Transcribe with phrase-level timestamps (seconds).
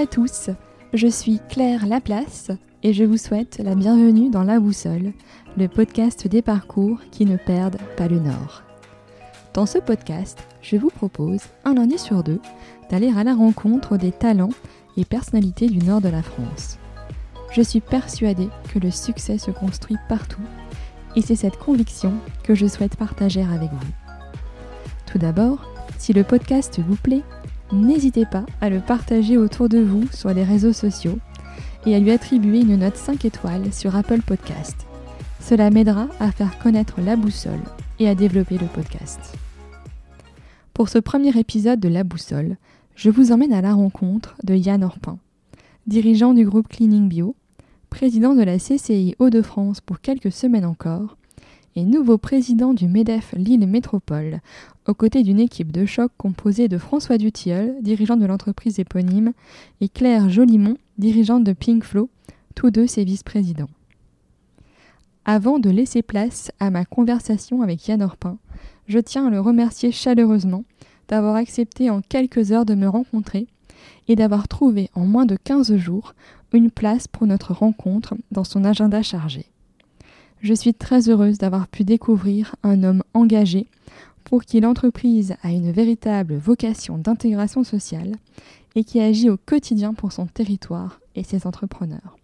[0.00, 0.48] à tous,
[0.94, 2.50] je suis Claire Laplace
[2.82, 5.12] et je vous souhaite la bienvenue dans La Boussole,
[5.58, 8.62] le podcast des parcours qui ne perdent pas le nord.
[9.52, 12.40] Dans ce podcast, je vous propose, un lundi sur deux,
[12.88, 14.54] d'aller à la rencontre des talents
[14.96, 16.78] et personnalités du nord de la France.
[17.52, 20.40] Je suis persuadée que le succès se construit partout
[21.14, 23.92] et c'est cette conviction que je souhaite partager avec vous.
[25.04, 27.22] Tout d'abord, si le podcast vous plaît,
[27.72, 31.18] n'hésitez pas à le partager autour de vous sur les réseaux sociaux
[31.86, 34.86] et à lui attribuer une note 5 étoiles sur Apple Podcast.
[35.40, 37.62] Cela m'aidera à faire connaître la boussole
[37.98, 39.36] et à développer le podcast.
[40.74, 42.56] Pour ce premier épisode de La Boussole,
[42.94, 45.18] je vous emmène à la rencontre de Yann Orpin,
[45.86, 47.34] dirigeant du groupe Cleaning Bio,
[47.88, 51.16] président de la CCI Hauts-de-France pour quelques semaines encore,
[51.84, 54.40] nouveau président du MEDEF Lille Métropole,
[54.86, 59.32] aux côtés d'une équipe de choc composée de François Dutilleul, dirigeant de l'entreprise éponyme,
[59.80, 62.08] et Claire Jolimont, dirigeante de Pinkflow,
[62.54, 63.70] tous deux ses vice-présidents.
[65.24, 68.38] Avant de laisser place à ma conversation avec Yann Orpin,
[68.86, 70.64] je tiens à le remercier chaleureusement
[71.08, 73.46] d'avoir accepté en quelques heures de me rencontrer
[74.08, 76.14] et d'avoir trouvé en moins de 15 jours
[76.52, 79.46] une place pour notre rencontre dans son agenda chargé.
[80.42, 83.66] Je suis très heureuse d'avoir pu découvrir un homme engagé
[84.24, 88.14] pour qui l'entreprise a une véritable vocation d'intégration sociale
[88.74, 92.16] et qui agit au quotidien pour son territoire et ses entrepreneurs.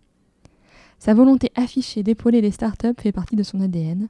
[0.99, 4.09] Sa volonté affichée d'épauler les startups fait partie de son ADN,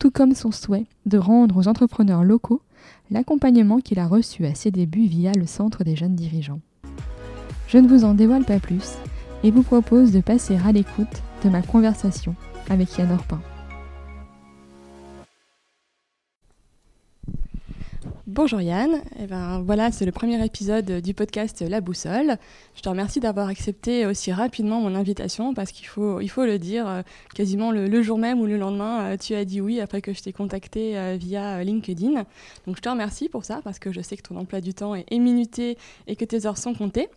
[0.00, 2.62] tout comme son souhait de rendre aux entrepreneurs locaux
[3.12, 6.60] l'accompagnement qu'il a reçu à ses débuts via le Centre des jeunes dirigeants.
[7.68, 8.94] Je ne vous en dévoile pas plus
[9.44, 12.34] et vous propose de passer à l'écoute de ma conversation
[12.70, 13.40] avec Yann Orpin.
[18.26, 22.38] Bonjour Yann, eh ben, voilà c'est le premier épisode du podcast La Boussole.
[22.74, 26.58] Je te remercie d'avoir accepté aussi rapidement mon invitation parce qu'il faut, il faut le
[26.58, 27.02] dire, euh,
[27.34, 30.22] quasiment le, jour même ou le lendemain, euh, tu as dit oui après que je
[30.22, 32.24] t'ai contacté euh, via LinkedIn.
[32.66, 34.94] Donc je te remercie pour ça parce que je sais que ton emploi du temps
[34.96, 37.08] est minuté et que tes heures sont comptées.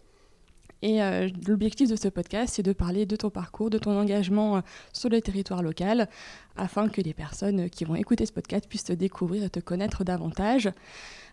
[0.82, 4.58] Et euh, l'objectif de ce podcast, c'est de parler de ton parcours, de ton engagement
[4.58, 4.62] euh,
[4.94, 6.08] sur le territoire local,
[6.56, 10.04] afin que les personnes qui vont écouter ce podcast puissent te découvrir et te connaître
[10.04, 10.70] davantage.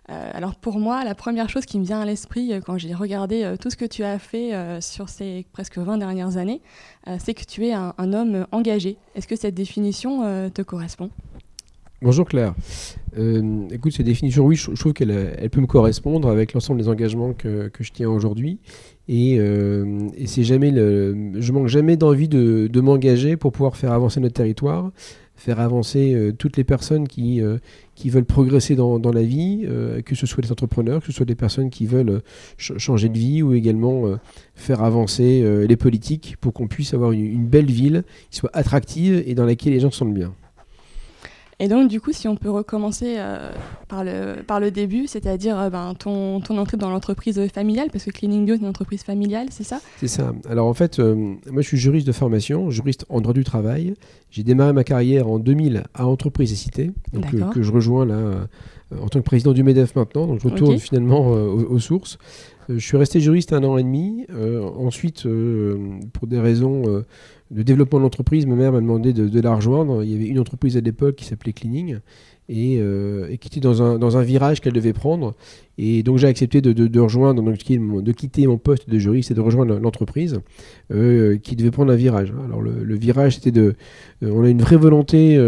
[0.09, 3.55] Euh, alors pour moi, la première chose qui me vient à l'esprit quand j'ai regardé
[3.61, 6.63] tout ce que tu as fait sur ces presque 20 dernières années,
[7.19, 8.99] c'est que tu es un, un homme engagé.
[9.17, 11.11] Est-ce que cette définition te correspond?
[12.03, 12.55] Bonjour Claire.
[13.71, 17.33] écoute, cette définition, oui, je, trouve qu'elle elle peut me correspondre avec l'ensemble des engagements
[17.33, 18.59] que, que je tiens aujourd'hui.
[19.09, 24.21] Euh, et, c'est jamais le, je manque jamais d'envie de, m'engager pour pouvoir faire avancer
[24.21, 24.91] notre territoire,
[25.37, 27.59] faire avancer euh, toutes les personnes qui, euh,
[27.95, 29.67] qui veulent progresser dans, la vie,
[30.05, 32.21] que ce soit des entrepreneurs, que ce soit des personnes qui veulent
[32.59, 34.19] changer de vie ou également
[34.55, 39.23] faire avancer les politiques pour qu'on puisse avoir une, une, belle ville qui soit attractive
[39.27, 40.35] et dans laquelle les gens se sentent bien.
[41.59, 43.51] Et donc, du coup, si on peut recommencer euh,
[43.89, 48.05] par, le, par le début, c'est-à-dire euh, ben, ton, ton, entrée dans l'entreprise familiale, parce
[48.05, 49.81] que Cleaning Bio est une entreprise familiale, c'est ça?
[49.97, 50.35] C'est ça.
[50.51, 53.95] Alors, en fait, euh, moi, je suis juriste de formation, juriste en droit du travail.
[54.31, 58.49] J'ai démarré ma carrière en 2000 à Entreprise et Cité, donc, que je rejoins là
[59.01, 60.27] en tant que président du MEDEF maintenant.
[60.27, 62.19] Donc, je retourne finalement aux, sources.
[62.69, 64.27] je suis resté juriste un an et demi.
[64.79, 65.27] ensuite,
[66.13, 67.03] pour des raisons
[67.51, 70.03] de développement de l'entreprise, ma mère m'a demandé de, la rejoindre.
[70.03, 71.99] Il y avait une entreprise à l'époque qui s'appelait Cleaning
[72.49, 75.35] et, euh, qui était dans un, virage qu'elle devait prendre.
[75.79, 79.79] Et donc j'ai accepté de, rejoindre, de quitter mon poste de juriste et de rejoindre
[79.79, 80.41] l'entreprise
[80.93, 82.33] euh, qui devait prendre un virage.
[82.45, 83.75] Alors le, virage, c'était de...
[84.23, 85.39] Euh, on a une vraie volonté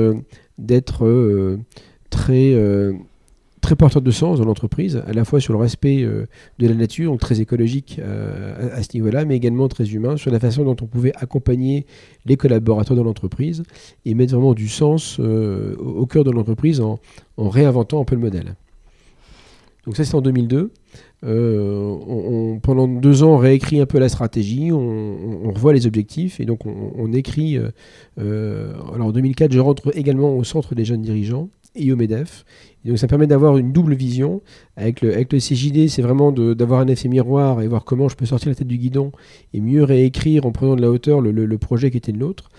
[0.58, 1.58] d'être
[2.10, 2.54] très
[3.69, 6.25] très porteur de sens dans l'entreprise, à la fois sur le respect euh,
[6.59, 10.31] de la nature, donc très écologique euh, à, ce niveau-là, mais également très humain, sur
[10.31, 11.84] la façon dont on pouvait accompagner
[12.25, 13.65] les collaborateurs dans l'entreprise
[14.06, 16.99] et mettre vraiment du sens euh, au, cœur de l'entreprise en,
[17.37, 18.55] réinventant un peu le modèle.
[19.85, 20.73] Donc ça c'est en 2002.
[21.25, 26.47] On, pendant deux ans, on réécrit un peu la stratégie, on, revoit les objectifs et
[26.47, 27.59] donc on, écrit.
[28.17, 32.44] alors en 2004, je rentre également au centre des jeunes dirigeants et au MEDEF
[32.84, 34.40] donc ça permet d'avoir une double vision.
[34.76, 38.26] Avec le, avec CJD, c'est vraiment d'avoir un effet miroir et voir comment je peux
[38.26, 39.12] sortir la tête du guidon
[39.52, 42.50] et mieux réécrire en prenant de la hauteur le, projet qui était le nôtre.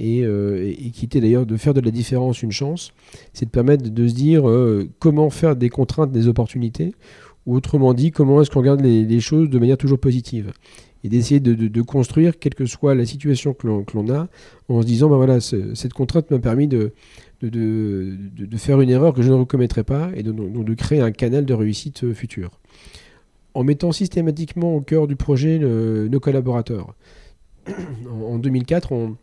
[0.00, 2.92] Euh, et, qui était d'ailleurs de faire de la différence une chance,
[3.32, 6.94] c'est de permettre de se dire euh, comment faire des contraintes des opportunités,
[7.46, 10.52] ou autrement dit, comment est-ce qu'on regarde les, choses de manière toujours positive.
[11.02, 14.28] Et d'essayer de, construire, quelle que soit la situation que l'on a,
[14.68, 16.92] en se disant, ben voilà, cette contrainte m'a permis de,
[17.42, 18.16] de,
[18.56, 21.54] faire une erreur que je ne recommettrai pas et de, de créer un canal de
[21.54, 22.50] réussite euh, future.
[23.54, 26.94] en mettant systématiquement au cœur du projet nos collaborateurs.
[28.10, 29.16] en 2004, on,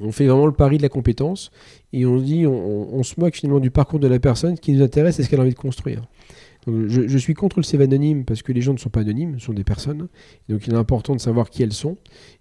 [0.00, 1.50] on fait vraiment le pari de la compétence
[1.92, 4.56] et on dit, on, se moque finalement du parcours de la personne.
[4.56, 6.02] Ce qui nous intéresse, c'est ce qu'elle a envie de construire.
[6.88, 9.46] Je, suis contre le CV anonyme parce que les gens ne sont pas anonymes, ce
[9.46, 10.08] sont des personnes.
[10.48, 11.96] Donc il est important de savoir qui elles sont.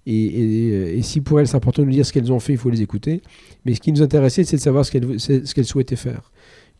[0.05, 2.69] Et, si pour elles c'est important de nous dire ce qu'elles ont fait, il faut
[2.69, 3.21] les écouter.
[3.65, 4.91] Mais ce qui nous intéressait, c'est de savoir ce
[5.53, 6.31] qu'elles souhaitaient faire.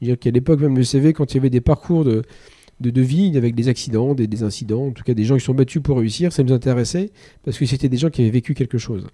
[0.01, 2.23] dire qu'à l'époque, même le CV, quand il y avait des parcours de,
[2.79, 5.81] de, vie avec des accidents, des, incidents, en tout cas des gens qui sont battus
[5.81, 7.09] pour réussir, ça nous intéressait
[7.43, 9.07] parce que c'était des gens qui avaient vécu quelque chose.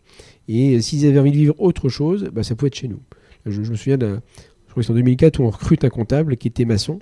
[0.47, 3.01] Et s'ils avaient envie de vivre autre chose, bah, ça pouvait être chez nous.
[3.45, 4.21] Je, me souviens d'un,
[4.67, 6.99] je crois que c'est en 2004 où on recrute un comptable qui était maçon,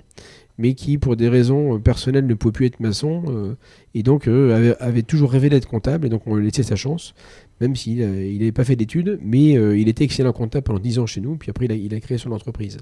[0.58, 3.54] mais qui pour des raisons euh, personnelles ne pouvait plus être maçon euh,
[3.94, 7.14] et donc euh, avait, toujours rêvé d'être comptable et donc on lui laissait sa chance,
[7.60, 11.20] même s'il n'avait pas fait d'études, mais il était excellent comptable pendant 10 ans chez
[11.20, 12.78] nous, puis après il a, créé son entreprise.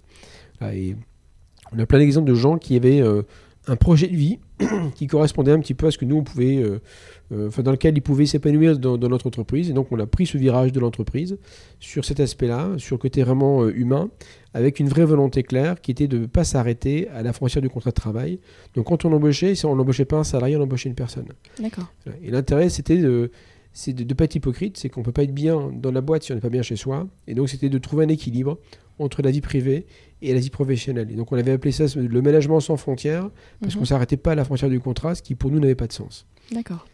[0.63, 0.97] et
[1.73, 3.03] on a plein d'exemples de gens qui avaient
[3.67, 4.39] un projet de vie
[4.95, 6.81] qui correspondait un petit peu à ce que nous on pouvait, euh,
[7.33, 9.71] euh, enfin dans lequel ils pouvaient s'épanouir dans, notre entreprise.
[9.71, 11.39] Et donc on a pris ce virage de l'entreprise
[11.79, 14.11] sur cet aspect-là, sur le côté vraiment euh, humain,
[14.55, 17.71] avec une vraie volonté claire qui était de ne pas s'arrêter à la frontière du
[17.71, 18.41] contrat de travail.
[18.75, 21.29] Donc quand on embauchait, si on n'embauchait pas un salarié, on embauchait une personne.
[21.59, 21.93] D'accord.
[22.23, 23.31] Et l'intérêt c'était de
[23.73, 26.01] c'est de ne pas être hypocrite, c'est qu'on ne peut pas être bien dans la
[26.01, 27.07] boîte si on n'est pas bien chez soi.
[27.27, 28.59] Et donc c'était de trouver un équilibre
[28.99, 29.87] entre la vie privée
[30.23, 31.11] et la vie professionnelle.
[31.11, 33.31] Et donc on avait appelé ça le management sans frontières,
[33.61, 33.89] parce qu'on ne mhm.
[33.89, 36.27] s'arrêtait pas à la frontière du contrat, ce qui pour nous n'avait pas de sens.
[36.53, 36.87] D'accord.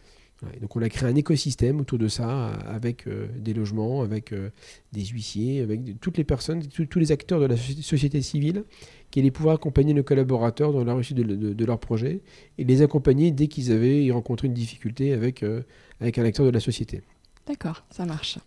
[0.61, 4.49] Donc on a créé un écosystème autour de ça, avec euh, des logements, avec euh,
[4.91, 8.63] des huissiers, avec toutes les personnes, tous les acteurs de la société civile
[9.09, 12.21] qui allaient pouvoir accompagner nos collaborateurs dans la réussite de, leur projet
[12.57, 15.63] et les accompagner dès qu'ils avaient rencontré une difficulté avec, euh,
[16.01, 17.01] avec un acteur de la société.
[17.47, 18.37] D'accord, ça marche.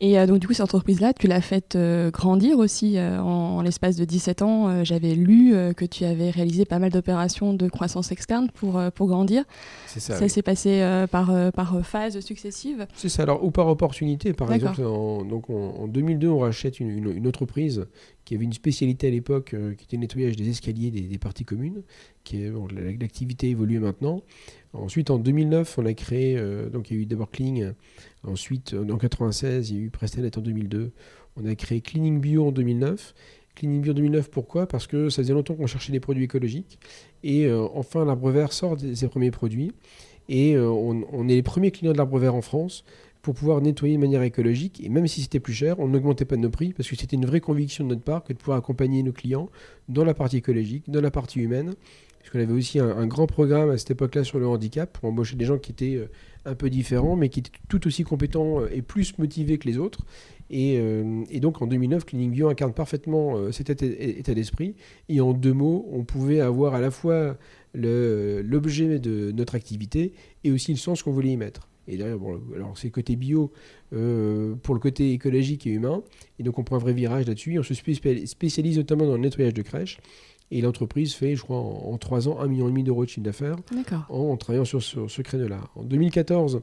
[0.00, 3.62] Et euh, donc, du coup, cette entreprise-là, tu l'as faite euh, grandir aussi euh, en,
[3.62, 4.84] l'espace de 17 ans.
[4.84, 9.44] J'avais lu que tu avais réalisé pas mal d'opérations de croissance externe pour, pour grandir.
[9.86, 10.16] C'est ça.
[10.16, 12.86] Ça s'est passé par, par phases successives.
[12.94, 14.32] C'est ça, alors, ou par opportunité.
[14.32, 17.86] Par exemple, en, donc, en, 2002, on rachète une, une, entreprise
[18.24, 21.44] qui avait une spécialité à l'époque, qui était le nettoyage des escaliers des, des parties
[21.44, 21.82] communes.
[22.24, 22.44] Qui
[23.00, 24.22] l'activité évolué maintenant.
[24.74, 26.38] Ensuite, en 2009, on a créé,
[26.70, 27.72] donc il y a eu d'abord Kling
[28.24, 30.92] Ensuite, en 1996, il y a eu Prestanet en 2002.
[31.36, 33.14] On a créé Cleaning Bio en 2009.
[33.54, 34.66] Cleaning Bio en 2009, pourquoi?
[34.66, 36.78] Parce que ça faisait longtemps qu'on cherchait des produits écologiques.
[37.22, 39.72] Et euh, enfin, l'arbre vert sort de ses premiers produits.
[40.28, 42.84] Et euh, on, est les premiers clients de l'arbre vert en France
[43.22, 44.82] pour pouvoir nettoyer de manière écologique.
[44.84, 47.26] Et même si c'était plus cher, on n'augmentait pas nos prix parce que c'était une
[47.26, 49.48] vraie conviction de notre part que de pouvoir accompagner nos clients
[49.88, 51.74] dans la partie écologique, dans la partie humaine.
[52.18, 55.36] Parce qu'on avait aussi un, grand programme à cette époque-là sur le handicap pour embaucher
[55.36, 56.10] des gens qui étaient euh,
[56.44, 59.78] un peu différents, mais qui étaient tout aussi compétents euh, et plus motivés que les
[59.78, 60.00] autres.
[60.50, 64.74] Et, euh, donc en 2009, Cleaning Bio incarne parfaitement cet état, d'esprit.
[65.08, 67.36] Et en deux mots, on pouvait avoir à la fois
[67.74, 70.12] l'objet de notre activité
[70.44, 71.68] et aussi le sens qu'on voulait y mettre.
[71.86, 73.52] Et derrière, bon, alors c'est côté bio
[73.90, 76.02] pour le côté écologique et humain.
[76.38, 77.58] Et donc on prend un vrai virage là-dessus.
[77.58, 79.98] On se spécialise notamment dans le nettoyage de crèches.
[80.50, 83.56] Et l'entreprise fait, je crois, en, trois 3 ans, 1,5 million d'euros de chiffre d'affaires
[84.08, 85.60] en, travaillant sur, ce créneau-là.
[85.76, 86.62] En 2014,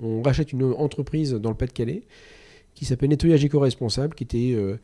[0.00, 2.02] on rachète une entreprise dans le Pas-de-Calais
[2.74, 4.76] qui s'appelle Nettoyage Éco-Responsable, qui était euh,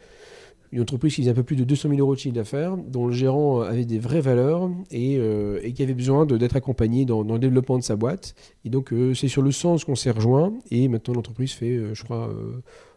[0.71, 3.07] une entreprise qui faisait un peu plus de 200 000 euros de chiffre d'affaires, dont
[3.07, 7.39] le gérant avait des vraies valeurs et, euh, qui avait besoin d'être accompagné dans, le
[7.39, 8.35] développement de sa boîte.
[8.65, 10.53] Et donc, euh, c'est sur le sens qu'on s'est rejoint.
[10.71, 12.33] Et maintenant, l'entreprise fait, je crois,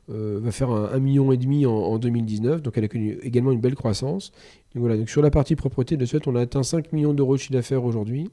[0.10, 3.62] euh, va faire un, million et demi en, 2019, donc elle a connu également une
[3.62, 4.33] belle croissance.
[4.75, 7.36] Donc voilà, donc sur la partie propreté de fait, on a atteint 5 millions d'euros
[7.36, 8.29] de chiffre d'affaires aujourd'hui,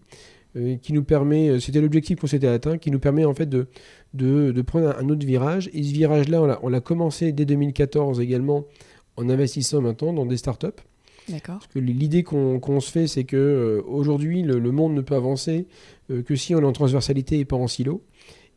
[0.57, 3.47] euh, qui nous permet, euh, c'était l'objectif qu'on s'était atteint, qui nous permet en fait
[3.47, 3.69] de,
[4.15, 5.71] de, prendre un, autre virage.
[5.73, 8.65] Et ce virage-là, on l'a commencé dès 2014 également
[9.17, 10.67] en investissant maintenant dans des startups.
[11.29, 11.59] D'accord.
[11.59, 15.67] Parce que l'idée qu'on se fait, c'est que aujourd'hui, le, le, monde ne peut avancer
[16.09, 18.03] que si on est en transversalité et pas en silo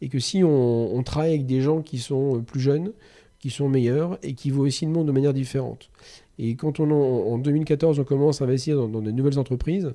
[0.01, 2.91] et que si on, travaille avec des gens qui sont euh, plus jeunes,
[3.39, 5.89] qui sont meilleurs et qui voient aussi le monde de manière différente.
[6.39, 9.93] Et quand on en, 2014 on commence à investir dans, de nouvelles entreprises,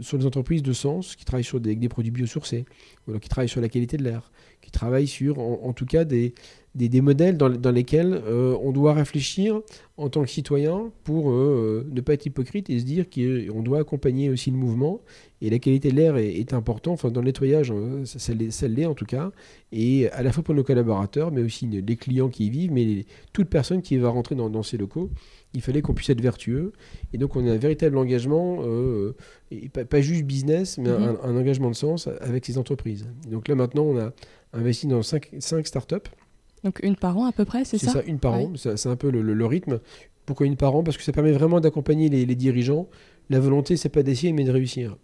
[0.00, 2.64] sur, des entreprises de sens qui travaillent sur des, avec des produits biosourcés,
[3.06, 4.30] ou qui travaillent sur la qualité de l'air,
[4.62, 6.34] qui travaillent sur en tout cas des,
[6.74, 9.60] des, modèles dans, lesquels euh, on doit réfléchir
[9.96, 13.78] en tant que citoyen pour euh, ne pas être hypocrite et se dire qu'on doit
[13.78, 15.00] accompagner aussi le mouvement.
[15.40, 18.86] Et la qualité de l'air est, importante, enfin dans le nettoyage, hein, ça, ça l'est
[18.86, 19.30] en tout cas,
[19.72, 23.04] et à la fois pour nos collaborateurs, mais aussi les clients qui y vivent, mais
[23.32, 25.10] toute personne qui va rentrer dans, ces locaux.
[25.52, 26.72] Il fallait qu'on puisse être vertueux.
[27.12, 29.14] Et donc on a un véritable engagement, euh,
[29.52, 31.18] et pas, juste business, mais mm-hmm.
[31.22, 33.06] un, engagement de sens avec ces entreprises.
[33.30, 34.12] donc là maintenant, on a
[34.54, 35.28] investi dans 5
[35.66, 36.10] startups
[36.64, 38.52] donc une par an à peu près, c'est ça C'est ça, une par an.
[38.56, 39.80] C'est un peu le, rythme.
[40.24, 40.82] Pourquoi une par an?
[40.82, 42.88] Parce que ça permet vraiment d'accompagner les, dirigeants.
[43.30, 44.96] La volonté, c'est pas d'essayer, mais de réussir.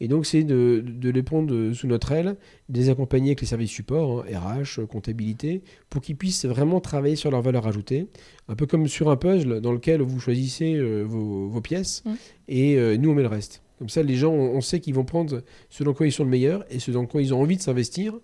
[0.00, 2.36] Et donc, c'est de, de, les prendre sous notre aile,
[2.68, 7.14] de les accompagner avec les services support, RH, hein, comptabilité, pour qu'ils puissent vraiment travailler
[7.14, 8.08] sur leur valeur ajoutée.
[8.48, 12.10] Un peu comme sur un puzzle dans lequel vous choisissez euh, vos, pièces mmh.
[12.48, 13.62] et euh, nous, on met le reste.
[13.78, 16.30] Comme ça, les gens, on, sait qu'ils vont prendre ce dans quoi ils sont le
[16.30, 18.14] meilleur et ce dans quoi ils ont envie de s'investir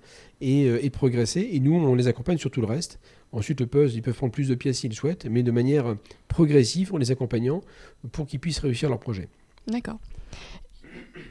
[0.41, 1.49] et, euh, progresser.
[1.53, 3.01] Et nous, on les accompagne sur tout le reste.
[3.33, 5.97] Ensuite, le puzzle, ils peuvent prendre plus de pièces s'ils souhaitent, mais de manière
[6.29, 7.63] progressive en les accompagnant
[8.13, 9.29] pour qu'ils puissent réussir leur projet.
[9.67, 9.99] D'accord.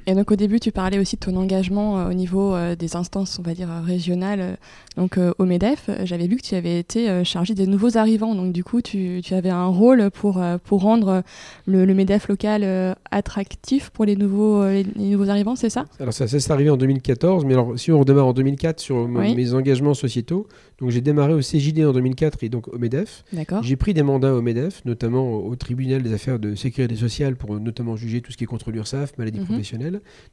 [0.05, 2.95] Et donc au début, tu parlais aussi de ton engagement euh, au niveau euh, des
[2.95, 4.39] instances, on va dire, régionales.
[4.41, 4.55] Euh,
[4.97, 8.35] donc au MEDEF, j'avais vu que tu avais été chargé des nouveaux arrivants.
[8.35, 11.23] Donc du coup, tu, tu avais un rôle pour, pour rendre
[11.65, 15.85] le, MEDEF local attractif pour les nouveaux, les, nouveaux arrivants, c'est ça?
[16.01, 19.07] Alors ça, ça s'est arrivé en 2014, mais alors si on redémarre en 2004 sur
[19.07, 20.47] mes engagements sociétaux,
[20.79, 23.23] donc j'ai démarré au CJD en 2004 et donc au MEDEF.
[23.61, 27.57] J'ai pris des mandats au MEDEF, notamment au tribunal des affaires de sécurité sociale pour
[27.57, 29.45] notamment juger tout ce qui est contre l'URSSAF, maladie mhm.
[29.45, 29.78] professionnelle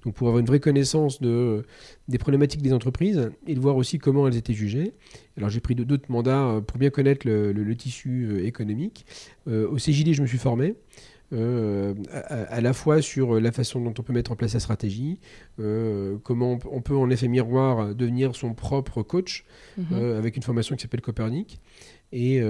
[0.05, 1.65] donc pour avoir une vraie connaissance de,
[2.09, 4.93] des problématiques des entreprises et de voir aussi comment elles étaient jugées.
[5.37, 9.07] Alors j'ai pris d'autres mandats euh, pour bien connaître le, tissu euh, économique.
[9.49, 10.75] Euh, au CJD, je me suis formé.
[11.33, 15.19] à, la fois sur la façon dont on peut mettre en place la stratégie,
[16.23, 19.45] comment on, peut en effet miroir devenir son propre coach
[19.77, 19.97] mhm.
[20.17, 21.61] avec une formation qui s'appelle Copernic.
[22.13, 22.41] Et,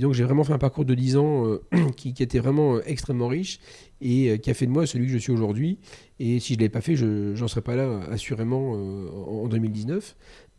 [0.00, 1.58] donc j'ai vraiment fait un parcours de 10 ans
[1.96, 3.60] qui, qui, était vraiment extrêmement riche
[4.02, 5.78] et qui a fait de moi celui que je suis aujourd'hui.
[6.20, 9.48] Et si je ne l'avais pas fait, je n'en serais pas là, assurément, euh, en
[9.48, 10.16] 2019.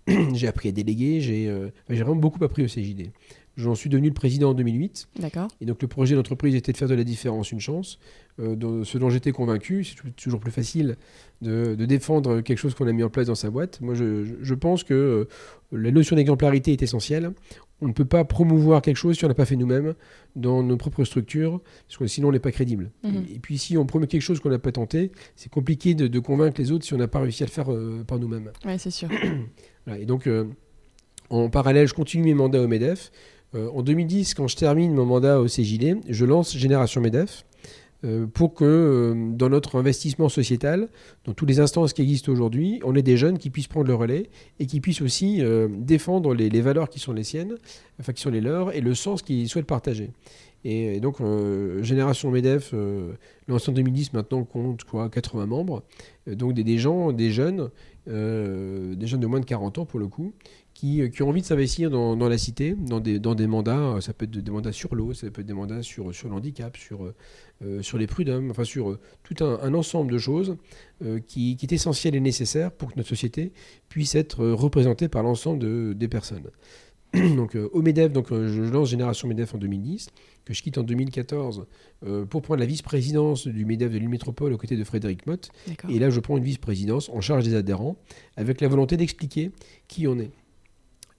[0.33, 3.11] j'ai appris à déléguer, euh, j'ai vraiment beaucoup appris au CJD.
[3.57, 5.09] J'en suis devenu le président en 2008.
[5.19, 5.49] D'accord.
[5.59, 7.99] Et donc le projet d'entreprise était de faire de la différence une chance.
[8.39, 10.97] Euh, ce dont j'étais convaincu, c'est toujours plus facile
[11.41, 13.81] de, défendre quelque chose qu'on a mis en place dans sa boîte.
[13.81, 15.27] Moi, je, je pense que
[15.71, 17.31] la notion d'exemplarité est essentielle.
[17.81, 19.93] On ne peut pas promouvoir quelque chose si on n'a pas fait nous-mêmes
[20.35, 22.91] dans nos propres structures, parce que sinon on n'est pas crédible.
[23.03, 23.25] Mhm.
[23.33, 26.59] Et, puis si on promeut quelque chose qu'on n'a pas tenté, c'est compliqué de, convaincre
[26.59, 28.51] les autres si on n'a pas réussi à le faire euh, par nous-mêmes.
[28.65, 29.09] Oui, c'est sûr.
[29.97, 30.45] et donc, euh,
[31.29, 33.11] en parallèle, je continue mes mandats au MEDEF.
[33.55, 37.45] Euh, en 2010, quand je termine mon mandat au CJD, je lance Génération MEDEF.
[38.05, 40.87] Euh, pour que euh, dans notre investissement sociétal,
[41.25, 43.95] dans toutes les instances qui existent aujourd'hui, on ait des jeunes qui puissent prendre le
[43.95, 44.29] relais
[44.59, 47.55] et qui puissent aussi euh, défendre les, valeurs qui sont les siennes,
[47.99, 50.11] enfin qui sont les leurs, et le sens qu'ils souhaitent partager.
[50.65, 51.19] Et, donc,
[51.81, 52.73] Génération MEDEF,
[53.47, 55.83] lancé en 2010, maintenant compte quoi, 80 membres,
[56.27, 57.69] donc des, des, gens, des jeunes,
[58.05, 60.33] des jeunes de moins de 40 ans pour le coup,
[60.79, 63.97] qui, qui, ont envie de s'investir dans, dans, la cité, dans des, dans des mandats,
[63.99, 67.13] ça peut être des mandats sur l'eau, ça peut être des mandats sur, handicap, sur,
[67.61, 70.55] euh, sur les prud'hommes, enfin sur euh, tout un, ensemble de choses
[71.03, 73.51] euh, qui, qui, est essentiel et nécessaire pour que notre société
[73.89, 76.49] puisse être représentée par l'ensemble de, des personnes.
[77.35, 80.07] donc au MEDEF, donc, je lance Génération MEDEF en 2010,
[80.45, 81.65] que je quitte en 2014
[82.29, 85.49] pour prendre la vice-présidence du MEDEF de l'île métropole aux côtés de Frédéric Mott.
[85.89, 87.97] Et là, je prends une vice-présidence en charge des adhérents,
[88.37, 89.51] avec la volonté d'expliquer
[89.87, 90.31] qui on est.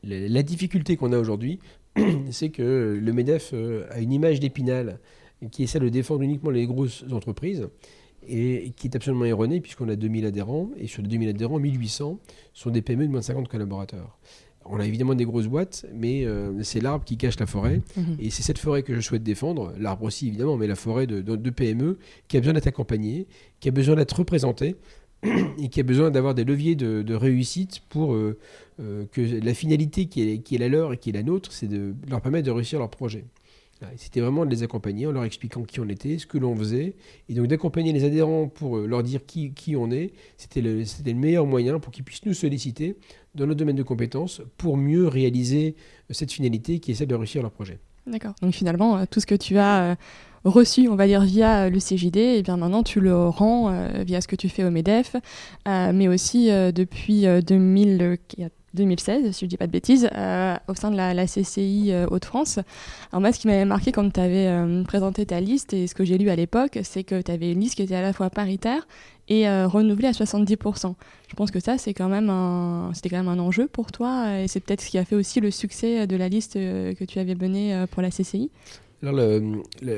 [0.03, 1.59] La, difficulté qu'on a aujourd'hui,
[2.31, 3.55] c'est que le MEDEF
[3.91, 4.99] a une image d'épinal
[5.51, 7.69] qui essaie de défendre uniquement les grosses entreprises
[8.29, 12.19] et qui est absolument erroné puisqu'on a 2000 adhérents et sur les 2000 adhérents, 1800
[12.53, 14.19] sont des PME de moins de 50 collaborateurs.
[14.67, 17.81] On a évidemment des grosses boîtes, mais euh, c'est l'arbre qui cache la forêt.
[17.97, 18.17] Mhm.
[18.21, 21.23] Et c'est cette forêt que je souhaite défendre, l'arbre aussi évidemment, mais la forêt de,
[21.23, 23.27] de, PME qui a besoin d'être accompagnée,
[23.59, 24.77] qui a besoin d'être représentée
[25.23, 28.39] et qui a besoin d'avoir des leviers de, réussite pour euh,
[28.81, 31.95] euh, que la finalité qui est, la leur et qui est la nôtre, c'est de
[32.09, 33.25] leur permettre de réussir leur projet.
[33.97, 36.97] C'était vraiment de les accompagner en leur expliquant qui on était, ce que l'on faisait.
[37.31, 41.15] Et donc d'accompagner les adhérents pour euh, leur dire qui, on est, c'était le, le
[41.15, 42.97] meilleur moyen pour qu'ils puissent nous solliciter
[43.35, 45.77] dans notre domaine de compétences pour mieux réaliser
[46.11, 47.79] cette finalité qui est celle de réussir leur projet.
[48.07, 48.35] D'accord.
[48.43, 49.97] Donc finalement, tout ce que tu as
[50.45, 53.73] reçu, on va dire, via le CJD, et eh bien maintenant tu le rends
[54.05, 55.17] via ce que tu fais au MEDEF,
[55.67, 60.91] mais aussi depuis 2014 2016, si je ne dis pas de bêtises, euh, au sein
[60.91, 62.59] de la, CCI euh, Hauts-de-France.
[63.11, 65.95] Alors moi, ce qui m'avait marqué quand tu avais euh, présenté ta liste et ce
[65.95, 68.13] que j'ai lu à l'époque, c'est que tu avais une liste qui était à la
[68.13, 68.87] fois paritaire
[69.29, 70.95] et renouvelée à 70%.
[71.29, 74.41] Je pense que ça, c'est quand même un, c'était quand même un enjeu pour toi
[74.41, 77.21] et c'est peut-être ce qui a fait aussi le succès de la liste que tu
[77.21, 78.51] avais menée pour la CCI.
[79.03, 79.41] Alors,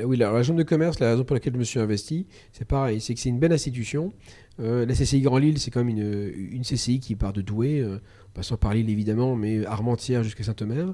[0.05, 3.01] oui, la, région de commerce, la raison pour laquelle je me suis investi, c'est pareil,
[3.01, 4.13] c'est que c'est une belle institution.
[4.59, 7.83] la CCI Grand Lille, c'est quand même une, CCI qui part de Douai
[8.33, 10.93] passant par l'île évidemment, mais Armentières jusqu'à Sainte-Mère.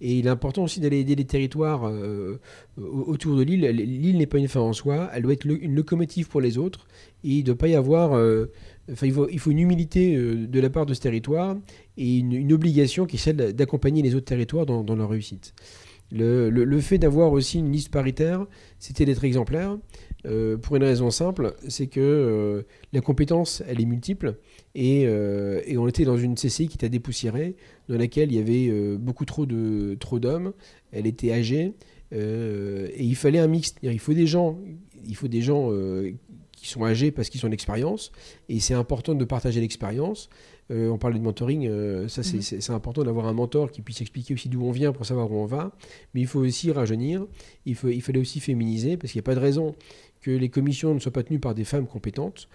[0.00, 2.38] Et il est important aussi d'aller aider les territoires euh,
[2.76, 3.66] autour de l'île.
[3.66, 6.86] L'île n'est pas une fin en soi, elle doit être une locomotive pour les autres.
[7.24, 8.14] Et il ne doit pas y avoir.
[8.14, 8.46] Euh,
[8.92, 11.56] enfin, il, faut, une humilité euh, de la part de ce territoire
[11.96, 15.52] et une, obligation qui est celle d'accompagner les autres territoires dans, leur réussite.
[16.10, 18.46] Le, fait d'avoir aussi une liste paritaire,
[18.78, 19.76] c'était d'être exemplaire.
[20.26, 22.62] Euh, pour une raison simple, c'est que euh,
[22.92, 24.38] la compétence, elle est multiple.
[24.74, 25.06] Et,
[25.76, 27.56] on était dans une CCI qui était dépoussiérée,
[27.88, 29.98] dans laquelle il y avait beaucoup trop d'hommes.
[29.98, 30.20] Trop
[30.92, 31.74] elle était âgée.
[32.12, 33.78] et il fallait un mixte.
[33.82, 34.58] Il faut des gens,
[35.06, 35.70] il faut des gens
[36.58, 38.12] qui sont âgés parce qu'ils ont l'expérience.
[38.48, 40.28] Et c'est important de partager l'expérience.
[40.70, 42.42] Euh, on parlait de mentoring, euh, ça mhm.
[42.42, 45.36] c'est important d'avoir un mentor qui puisse expliquer aussi d'où on vient pour savoir où
[45.36, 45.72] on va.
[46.14, 47.26] Mais il faut aussi rajeunir,
[47.64, 49.74] il, faut, il fallait aussi féminiser, parce qu'il n'y a pas de raison
[50.20, 52.48] que les commissions ne soient pas tenues par des femmes compétentes.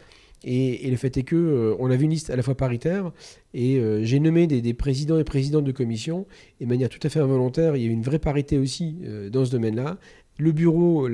[0.45, 3.13] Et, le fait est que euh, on avait une liste à la fois paritaire
[3.53, 6.25] et j'ai nommé des, présidents et présidentes de commissions
[6.59, 8.97] et de manière tout à fait involontaire, il y a eu une vraie parité aussi
[9.31, 9.97] dans ce domaine-là.
[10.37, 11.07] Le bureau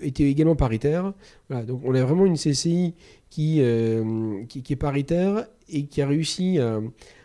[0.00, 1.12] était également paritaire.
[1.50, 2.94] donc on a vraiment une CCI
[3.32, 3.62] qui,
[4.62, 6.58] qui, est paritaire et qui a réussi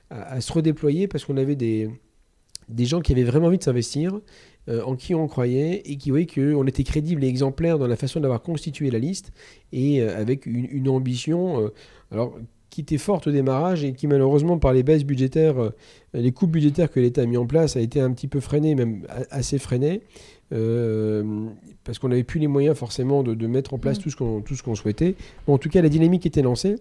[0.10, 1.90] à, se redéployer parce qu'on avait des,
[2.80, 4.22] gens qui avaient vraiment envie de s'investir,
[4.70, 7.96] euh, en qui on croyait et qui voyaient qu'on était crédible et exemplaire dans la
[7.96, 9.32] façon d'avoir constitué la liste
[9.72, 11.72] et euh, avec une, ambition
[12.14, 12.28] euh,
[12.70, 15.56] qui était forte au démarrage et qui malheureusement par les baisses budgétaires,
[16.14, 18.76] les coupes budgétaires que l'État a mis en place a été un petit peu freiné,
[18.76, 20.02] même assez freiné.
[20.54, 21.50] Euh,
[21.84, 24.01] parce qu'on n'avait plus les moyens forcément de, mettre en place mm.
[24.01, 25.16] tout ce qu'on tout ce qu'on souhaitait.
[25.46, 26.75] en tout cas, la dynamique était lancée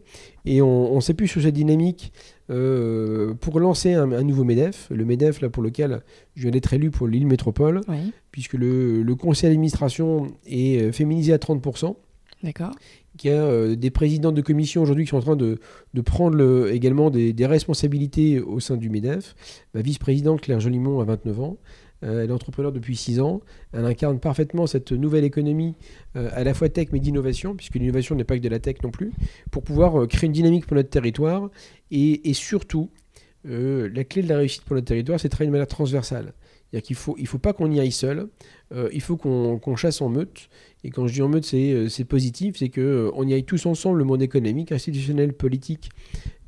[0.45, 2.13] et on, s'est plus sur cette dynamique
[2.51, 6.03] euh, pour lancer un, nouveau MEDEF, le MEDEF là pour lequel
[6.37, 7.81] je viens d'être élu pour l'île métropole,
[8.31, 11.97] puisque le, conseil d'administration est euh, féminisé à 30%.
[12.45, 12.73] D'accord.
[13.25, 15.59] Il y a des présidents de commission aujourd'hui qui sont en train de,
[15.95, 19.35] de prendre le, également des, des, responsabilités au sein du MEDEF.
[19.73, 21.57] Ma vice-présidente Claire Jolimont a 29 ans.
[22.05, 23.41] Euh, elle est entrepreneur depuis 6 ans.
[23.73, 25.75] Elle incarne parfaitement cette nouvelle économie
[26.17, 28.77] euh, à la fois tech mais d'innovation, puisque l'innovation n'est pas que de la tech
[28.83, 29.13] non plus,
[29.51, 31.51] pour pouvoir euh, créer une dynamique pour notre territoire.
[31.91, 32.91] Et, surtout,
[33.45, 36.33] la clé de la réussite pour notre territoire, c'est de travailler de manière transversale.
[36.73, 38.29] Il ne faut, il faut pas qu'on y aille seul,
[38.93, 40.49] il faut qu'on chasse en meute.
[40.83, 44.05] Et quand je dis en meute, c'est positif, c'est qu'on y aille tous ensemble, le
[44.05, 45.91] monde économique, institutionnel, politique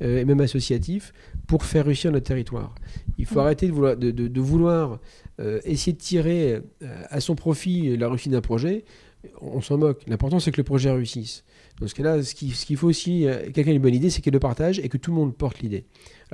[0.01, 1.13] et même associatif,
[1.47, 2.75] pour faire réussir notre territoire.
[3.19, 4.99] Il faut arrêter de vouloir, de vouloir
[5.39, 8.83] euh, essayer de tirer euh, à son profit la réussite d'un projet,
[9.41, 10.03] on s'en moque.
[10.07, 11.43] L'important, c'est que le projet réussisse.
[11.79, 14.33] Dans ce cas-là, ce qu'il faut aussi, euh, quelqu'un a une bonne idée, c'est qu'il
[14.33, 15.85] le partage et que tout le monde porte l'idée.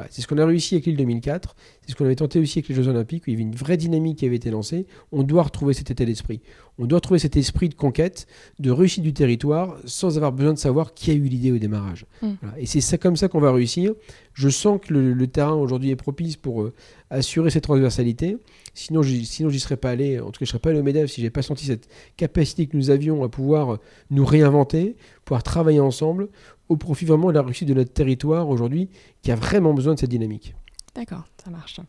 [0.10, 2.70] c'est ce qu'on a réussi avec l'île 2004, c'est ce qu'on avait tenté aussi avec
[2.70, 4.88] les Jeux Olympiques, où il y avait une vraie dynamique qui avait été lancée.
[5.12, 6.42] On doit retrouver cet état d'esprit.
[6.78, 8.28] On doit retrouver cet esprit de conquête,
[8.60, 12.06] de réussite du territoire, sans avoir besoin de savoir qui a eu l'idée au démarrage.
[12.22, 12.34] Mm.
[12.58, 13.94] Et c'est comme ça qu'on va réussir.
[14.34, 16.70] Je sens que le, terrain aujourd'hui est propice pour
[17.10, 18.38] assurer cette transversalité.
[18.74, 20.20] Sinon, sinon j'y serais pas allé.
[20.20, 21.88] En tout cas, je serais pas allé au MEDEF si j'ai pas senti cette
[22.18, 26.30] capacité que nous avions à pouvoir nous réinventer, pouvoir travailler ensemble
[26.70, 28.90] au profit vraiment de la réussite de notre territoire aujourd'hui,
[29.22, 30.56] qui a vraiment besoin de cette dynamique.
[30.96, 31.80] D'accord, ça marche.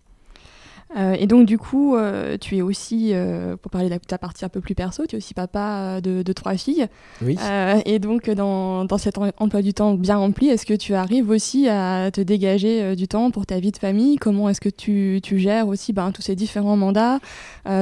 [0.95, 4.45] Euh, et donc, du coup, euh, tu es aussi, euh, pour parler de ta partie
[4.45, 6.87] un peu plus perso, tu es aussi papa de, trois filles.
[7.23, 7.37] Oui.
[7.85, 11.69] et donc, dans, dans, cet emploi du temps bien rempli, est-ce que tu arrives aussi
[11.69, 14.17] à te dégager du temps pour ta vie de famille?
[14.17, 17.19] Comment est-ce que tu, tu, gères aussi ben, tous ces différents mandats,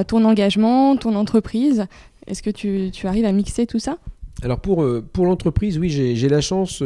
[0.07, 1.87] ton engagement, ton entreprise?
[2.27, 3.99] Est-ce que tu, tu, arrives à mixer tout ça?
[4.43, 6.83] Alors pour, pour l'entreprise, oui, j'ai la chance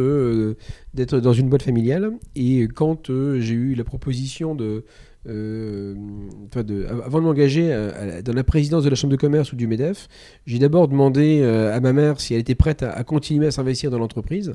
[0.94, 2.12] d'être dans une boîte familiale.
[2.34, 4.84] Et quand j'ai eu la proposition de,
[5.28, 5.94] euh,
[7.04, 10.08] avant de m'engager euh, dans la présidence de la Chambre de commerce ou du MEDEF,
[10.46, 13.90] j'ai d'abord demandé euh, à ma mère si elle était prête à, continuer à s'investir
[13.90, 14.54] dans l'entreprise,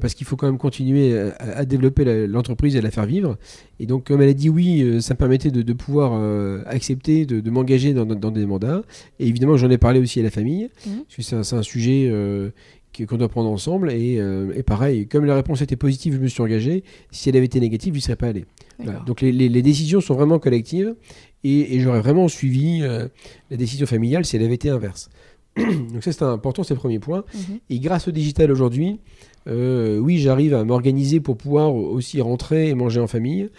[0.00, 3.36] parce qu'il faut quand même continuer à, développer l'entreprise et à la faire vivre.
[3.78, 6.20] Et donc, comme elle a dit oui, ça me permettait de, pouvoir
[6.66, 8.82] accepter de, m'engager dans, des mandats.
[9.20, 10.90] Et évidemment, j'en ai parlé aussi à la famille, mmh.
[11.06, 12.10] parce que c'est un, sujet
[13.06, 13.92] qu'on doit prendre ensemble.
[13.92, 14.14] Et,
[14.54, 16.84] et, pareil, comme la réponse était positive, je me suis engagé.
[17.10, 18.44] Si elle avait été négative, je n'y serais pas allé.
[19.06, 20.94] Donc les, décisions sont vraiment collectives
[21.44, 23.08] et, j'aurais vraiment suivi euh,
[23.50, 25.10] la décision familiale si elle avait été inverse.
[25.56, 27.24] Donc ça c'est important, c'est le premier point.
[27.34, 27.58] Mhm.
[27.70, 29.00] Et grâce au digital aujourd'hui,
[29.48, 33.50] euh, oui j'arrive à m'organiser pour pouvoir aussi rentrer et manger en famille.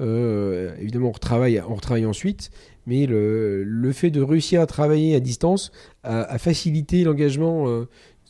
[0.00, 2.50] Euh, évidemment on retravaille, on retravaille ensuite,
[2.86, 5.72] mais le, fait de réussir à travailler à distance
[6.04, 7.66] a, facilité l'engagement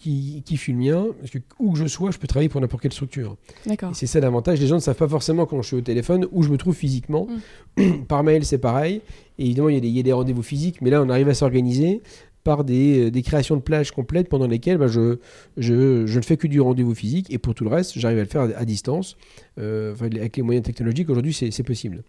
[0.00, 2.60] qui, qui fut le mien, parce que où que je sois, je peux travailler pour
[2.60, 3.36] n'importe quelle structure.
[3.66, 3.94] D'accord.
[3.94, 4.58] c'est ça l'avantage.
[4.58, 6.74] Les gens ne savent pas forcément quand je suis au téléphone où je me trouve
[6.74, 7.28] physiquement.
[7.76, 8.02] Mm.
[8.08, 9.02] par mail, c'est pareil.
[9.38, 12.00] Et évidemment, il y, a des rendez-vous physiques, mais là, on arrive à s'organiser
[12.42, 15.18] par des, euh, des, créations de plages complètes pendant lesquelles bah, je,
[15.58, 18.22] je, je, ne fais que du rendez-vous physique et pour tout le reste, j'arrive à
[18.22, 19.18] le faire à, distance.
[19.58, 22.02] Euh, avec les moyens technologiques, aujourd'hui, c'est possible.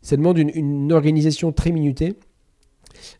[0.00, 2.14] Ça demande une, une organisation très minutée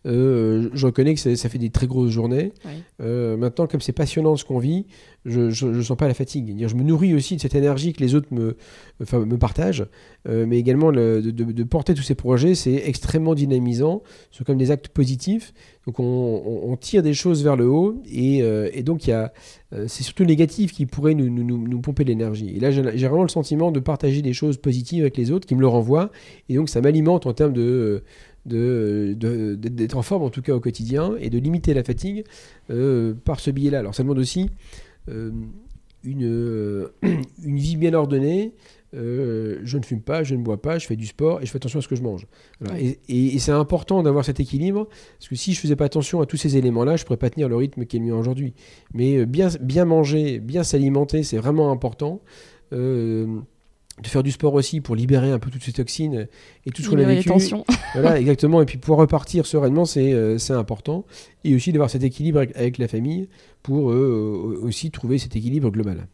[0.06, 2.52] Euh, je reconnais que ça fait des très grosses journées.
[3.00, 4.86] Euh, maintenant, comme c'est passionnant ce qu'on vit,
[5.24, 6.54] je ne sens pas la fatigue.
[6.66, 8.56] Je me nourris aussi de cette énergie que les autres me,
[9.00, 9.86] me partagent,
[10.28, 14.02] euh, mais également de, porter tous ces projets, c'est extrêmement dynamisant.
[14.30, 15.52] Ce sont comme des actes positifs.
[15.86, 20.86] Donc on, tire des choses vers le haut, et, donc c'est surtout le négatif qui
[20.86, 22.56] pourrait nous, nous, nous pomper l'énergie.
[22.56, 25.54] Et là, j'ai vraiment le sentiment de partager des choses positives avec les autres qui
[25.54, 26.10] me le renvoient,
[26.48, 28.04] et donc ça m'alimente en termes de
[28.46, 29.14] de,
[29.54, 32.24] d'être en forme en tout cas au quotidien et de limiter la fatigue
[32.70, 33.80] euh, par ce biais-là.
[33.80, 34.50] Alors ça demande aussi
[35.08, 35.30] euh,
[36.04, 36.88] une, euh,
[37.44, 38.52] une vie bien ordonnée.
[38.92, 41.56] je ne fume pas, je ne bois pas, je fais du sport et je fais
[41.56, 42.26] attention à ce que je mange.
[42.78, 46.36] Et, c'est important d'avoir cet équilibre, parce que si je faisais pas attention à tous
[46.36, 48.54] ces éléments-là, je pourrais pas tenir le rythme qui est le mien aujourd'hui.
[48.92, 52.20] Mais bien, bien manger, bien s'alimenter, c'est vraiment important
[54.00, 56.26] de faire du sport aussi pour libérer un peu toutes ces toxines
[56.66, 57.28] et tout ce qu'on a vécu.
[57.94, 58.62] voilà, exactement.
[58.62, 61.04] Et puis pouvoir repartir sereinement, c'est euh, important.
[61.44, 63.28] Et aussi d'avoir cet équilibre avec, la famille
[63.62, 66.06] pour euh, aussi trouver cet équilibre global.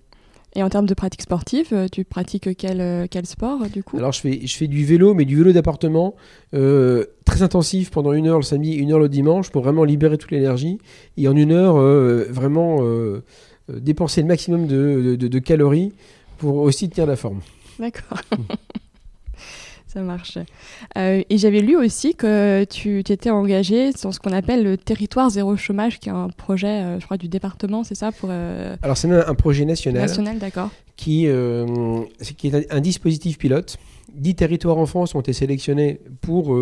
[0.57, 3.97] Et en termes de pratique sportive, euh, tu pratiques quel, quel sport du coup?
[3.97, 6.17] Alors je fais, je fais du vélo, mais du vélo d'appartement,
[6.51, 10.33] très intensif pendant une heure le samedi, une heure le dimanche, pour vraiment libérer toute
[10.33, 10.79] l'énergie.
[11.17, 11.77] Et en une heure,
[12.33, 12.83] vraiment
[13.69, 15.93] dépenser le maximum de, de calories
[16.39, 17.41] pour aussi tenir la forme.
[17.81, 18.19] D'accord.
[19.89, 20.37] Ça marche.
[20.99, 25.31] Euh, et j'avais lu aussi que tu t'étais engagé dans ce qu'on appelle le territoire
[25.31, 28.77] zéro chômage, qui est un projet, euh, je crois, du département, c'est ça pour, euh,
[28.83, 30.03] Alors c'est un, projet national.
[30.03, 30.69] National, d'accord.
[30.97, 31.27] Qui,
[32.37, 33.79] qui est un, dispositif pilote.
[34.13, 36.59] Dix territoires en France ont été sélectionnés pour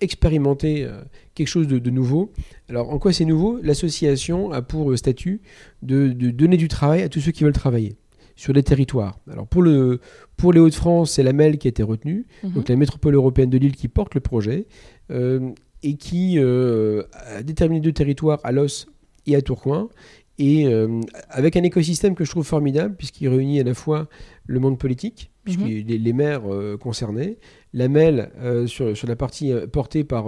[0.00, 0.86] expérimenter
[1.34, 2.32] quelque chose de, nouveau.
[2.70, 3.58] Alors en quoi c'est nouveau?
[3.62, 5.42] L'association a pour statut
[5.82, 7.96] de donner du travail à tous ceux qui veulent travailler
[8.36, 9.18] sur les territoires.
[9.30, 10.00] Alors pour, le,
[10.36, 12.52] pour les Hauts-de-France, c'est la MEL qui a été retenue, mhm.
[12.52, 14.66] donc la métropole européenne de Lille qui porte le projet
[15.10, 15.50] euh,
[15.82, 18.86] et qui euh, a déterminé deux territoires à Los
[19.26, 19.88] et à Tourcoing.
[20.36, 24.08] Et euh, avec un écosystème que je trouve formidable, puisqu'il réunit à la fois
[24.46, 25.84] le monde politique, puisque mhm.
[25.86, 26.42] les, maires
[26.80, 27.38] concernés,
[27.72, 28.30] la MEL
[28.66, 30.26] sur, sur, la partie portée par,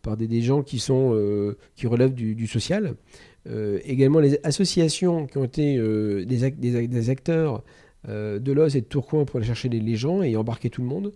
[0.00, 2.94] par des, des, gens qui, sont, qui relèvent du, du social,
[3.48, 7.64] euh, également les associations qui ont été euh, des, acteurs
[8.08, 10.88] euh, de Loz et de Tourcoing pour aller chercher les, gens et embarquer tout le
[10.88, 11.12] monde.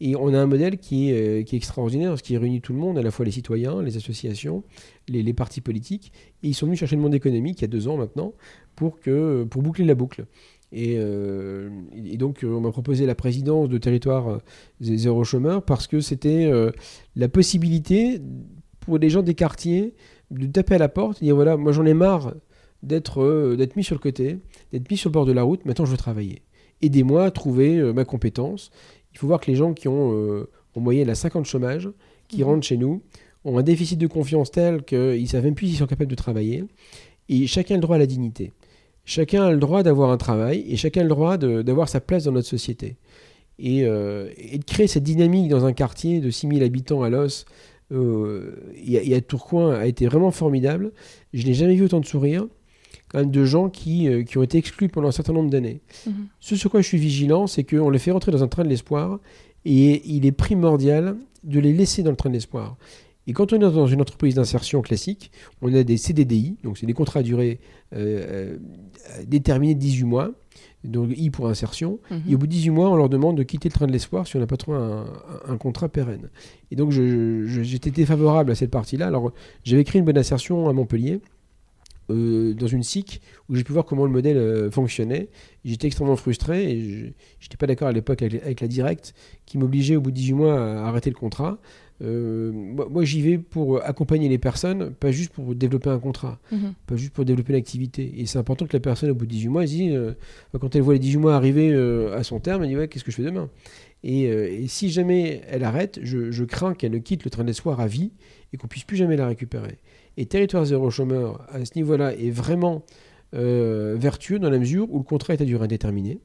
[0.00, 2.78] Et on a un modèle qui est, qui est, extraordinaire, parce qu'il réunit tout le
[2.78, 4.62] monde, à la fois les citoyens, les associations,
[5.08, 6.12] les, partis politiques.
[6.42, 8.32] Et ils sont venus chercher le monde économique il y a deux ans maintenant
[8.76, 10.26] pour, que, pour boucler la boucle.
[10.70, 10.98] Et,
[12.16, 14.40] donc, on m'a proposé la présidence de territoire
[14.80, 16.48] zéro chômeur parce que c'était
[17.16, 18.20] la possibilité
[18.78, 19.94] pour les gens des quartiers
[20.30, 22.34] de taper à la porte et dire voilà, moi j'en ai marre
[22.82, 24.38] d'être euh, d'être mis sur le côté,
[24.72, 26.42] d'être mis sur le bord de la route, maintenant je veux travailler.
[26.82, 28.70] Aidez-moi à trouver euh, ma compétence.
[29.12, 31.88] Il faut voir que les gens qui ont euh, en moyenne à 50 chômage,
[32.28, 32.44] qui mhm.
[32.44, 33.02] rentrent chez nous,
[33.44, 36.16] ont un déficit de confiance tel qu'ils ne savent même plus s'ils sont capables de
[36.16, 36.64] travailler.
[37.28, 38.52] Et chacun a le droit à la dignité.
[39.04, 42.24] Chacun a le droit d'avoir un travail et chacun a le droit d'avoir sa place
[42.24, 42.96] dans notre société.
[43.58, 47.46] Et, et, de créer cette dynamique dans un quartier de 6000 habitants à l'os,
[47.92, 50.92] euh, y a Tourcoing a été vraiment formidable.
[51.32, 52.46] Je n'ai jamais vu autant de sourires
[53.08, 55.80] quand même de gens qui, euh, qui ont été exclus pendant un certain nombre d'années.
[56.06, 56.26] Mhm.
[56.40, 58.68] Ce sur quoi je suis vigilant, c'est qu'on les fait rentrer dans un train de
[58.68, 59.18] l'espoir
[59.64, 62.76] et il est primordial de les laisser dans le train de l'espoir.
[63.26, 66.86] Et quand on est dans une entreprise d'insertion classique, on a des CDDI, donc c'est
[66.86, 67.60] des contrats à durée
[67.94, 70.30] euh, euh déterminés de 18 mois
[70.84, 71.98] donc I pour insertion.
[72.28, 74.26] Et au bout de 18 mois, on leur demande de quitter le train de l'espoir
[74.26, 74.78] si on n'a pas trouvé
[75.48, 76.30] un, contrat pérenne.
[76.70, 79.06] Et donc j'étais défavorable à cette partie-là.
[79.06, 79.32] Alors
[79.64, 81.20] j'avais créé une bonne insertion à Montpellier.
[82.10, 85.28] Euh, dans une SIC où j'ai pu voir comment le modèle euh, fonctionnait.
[85.62, 89.58] J'étais extrêmement frustré et je n'étais pas d'accord à l'époque avec, avec, la directe qui
[89.58, 91.58] m'obligeait au bout de 18 mois à arrêter le contrat.
[92.00, 96.72] Euh, moi, j'y vais pour accompagner les personnes, pas juste pour développer un contrat, mhm.
[96.86, 98.14] pas juste pour développer une activité.
[98.16, 99.92] Et c'est important que la personne, au bout de 18 mois, elle dit,
[100.58, 101.74] quand elle voit les 18 mois arriver
[102.14, 103.50] à son terme, elle dit ouais, qu'est-ce que je fais demain?
[104.04, 108.12] Et, si jamais elle arrête, je, crains qu'elle ne quitte le train d'espoir à vie
[108.52, 109.78] et qu'on puisse plus jamais la récupérer.
[110.20, 112.82] Et Territoire Zéro Chômeur, à ce niveau-là, est vraiment
[113.32, 116.18] vertueux dans la mesure où le contrat est à durée indéterminée.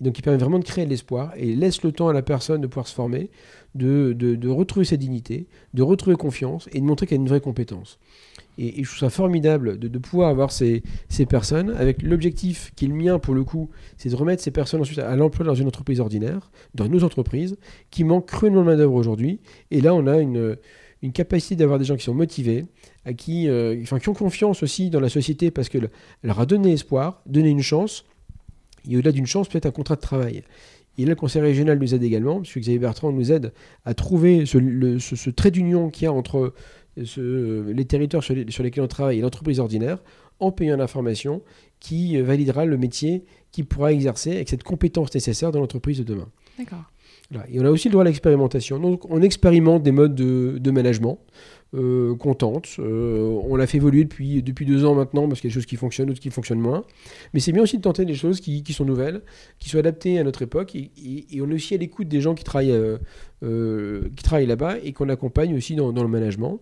[0.00, 2.60] Donc il permet vraiment de créer de l'espoir et laisse le temps à la personne
[2.60, 3.30] de pouvoir se former,
[3.74, 7.40] de, de, retrouver sa dignité, de retrouver confiance et de montrer qu'elle a une vraie
[7.40, 7.98] compétence.
[8.56, 12.88] Et, je trouve ça formidable de, pouvoir avoir ces, ces personnes avec l'objectif qui est
[12.88, 15.66] le mien pour le coup, c'est de remettre ces personnes ensuite à l'emploi dans une
[15.66, 17.56] entreprise ordinaire, dans nos entreprises,
[17.90, 19.40] qui manquent cruellement de main-d'œuvre aujourd'hui.
[19.72, 20.56] Et là, on a une,
[21.04, 22.64] une capacité d'avoir des gens qui sont motivés,
[23.04, 25.90] à qui, euh, enfin, qui ont confiance aussi dans la société parce qu'elle
[26.22, 28.06] leur a donné espoir, donné une chance
[28.88, 30.42] et au-delà d'une chance, peut-être un contrat de travail.
[30.96, 33.52] Et là, le Conseil régional nous aide également, puisque Xavier Bertrand nous aide
[33.84, 36.54] à trouver ce, trait d'union qu'il y a entre
[36.96, 39.98] les territoires sur, lesquels on travaille et l'entreprise ordinaire
[40.40, 41.42] en payant l'information
[41.80, 46.28] qui validera le métier qui pourra exercer avec cette compétence nécessaire dans l'entreprise de demain.
[46.58, 46.84] D'accord.
[47.50, 48.78] Et on a aussi le droit à l'expérimentation.
[48.78, 51.18] Donc on expérimente des modes de, management
[51.74, 52.68] euh, contente.
[52.78, 55.66] Euh, on l'a fait évoluer depuis, deux ans maintenant parce qu'il y a des choses
[55.66, 56.84] qui fonctionnent, d'autres qui fonctionnent moins.
[57.32, 59.22] Mais c'est bien aussi de tenter des choses qui, sont nouvelles,
[59.58, 60.74] qui sont adaptées à notre époque.
[60.74, 62.78] Et, on est aussi à l'écoute des gens qui travaillent,
[63.42, 66.60] euh, qui travaillent là-bas et qu'on accompagne aussi dans, le management.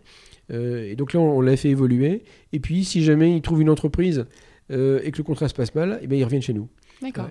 [0.50, 2.22] et donc là, on, l'a fait évoluer.
[2.52, 4.26] Et puis, si jamais ils trouvent une entreprise
[4.70, 6.68] et que le contrat se passe mal, eh bien, ils reviennent chez nous.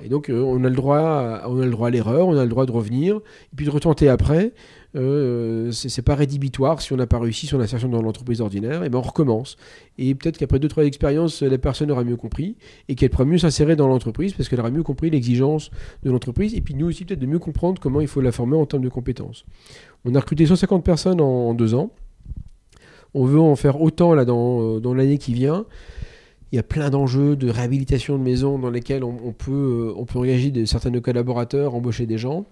[0.04, 2.38] Et donc, euh, on, a le droit à, on a le droit à l'erreur, on
[2.38, 4.54] a le droit de revenir, et puis de retenter après.
[4.94, 8.90] Euh, c'est pas rédhibitoire si on n'a pas réussi son insertion dans l'entreprise ordinaire, et
[8.90, 9.56] ben on recommence.
[9.98, 12.58] Et peut-être qu'après deux trois expériences, la personne aura mieux compris
[12.90, 15.72] et qu'elle pourra mieux s'insérer dans l'entreprise parce qu'elle aura mieux compris l'exigence
[16.04, 18.58] de l'entreprise, et puis nous aussi peut-être de mieux comprendre comment il faut la former
[18.58, 19.46] en termes de compétences.
[20.04, 21.92] On a recruté 150 personnes en, deux ans.
[23.14, 25.66] On veut en faire autant là dans, dans l'année qui vient
[26.52, 30.06] il y a plein d'enjeux de réhabilitation de maisons dans lesquels on, peut, euh, on
[30.06, 32.46] peut engager de, certains de nos collaborateurs, embaucher des gens.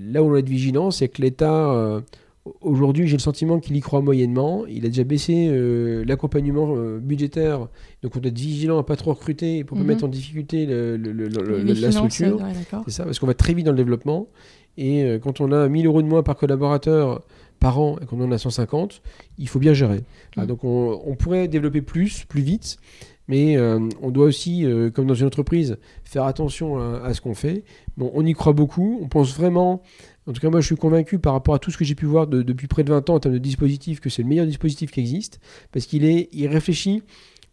[0.00, 2.00] Là où on doit être vigilant, c'est que l'État, euh,
[2.60, 4.66] aujourd'hui, j'ai le sentiment qu'il y croit moyennement.
[4.66, 7.68] Il a déjà baissé euh, l'accompagnement budgétaire.
[8.02, 9.94] Donc on doit être vigilant à ne pas trop recruter pour ne pas mhm.
[9.94, 12.40] mettre en difficulté la structure.
[12.86, 14.26] c'est ça, parce qu'on va très vite dans le développement.
[14.76, 17.22] Et quand on a 1000 euros de moins par collaborateur,
[17.60, 19.00] par an et qu'on en a 150,
[19.38, 20.02] il faut bien gérer.
[20.36, 20.46] Mhm.
[20.46, 22.78] donc on, on, pourrait développer plus, plus vite,
[23.28, 27.34] mais euh, on doit aussi, euh, comme dans une entreprise, faire attention à, ce qu'on
[27.34, 27.64] fait.
[27.96, 29.82] Bon, on y croit beaucoup, on pense vraiment,
[30.26, 32.06] en tout cas moi je suis convaincu par rapport à tout ce que j'ai pu
[32.06, 34.90] voir depuis près de 20 ans en termes de dispositifs, que c'est le meilleur dispositif
[34.90, 35.40] qui existe,
[35.72, 37.02] parce qu'il il réfléchit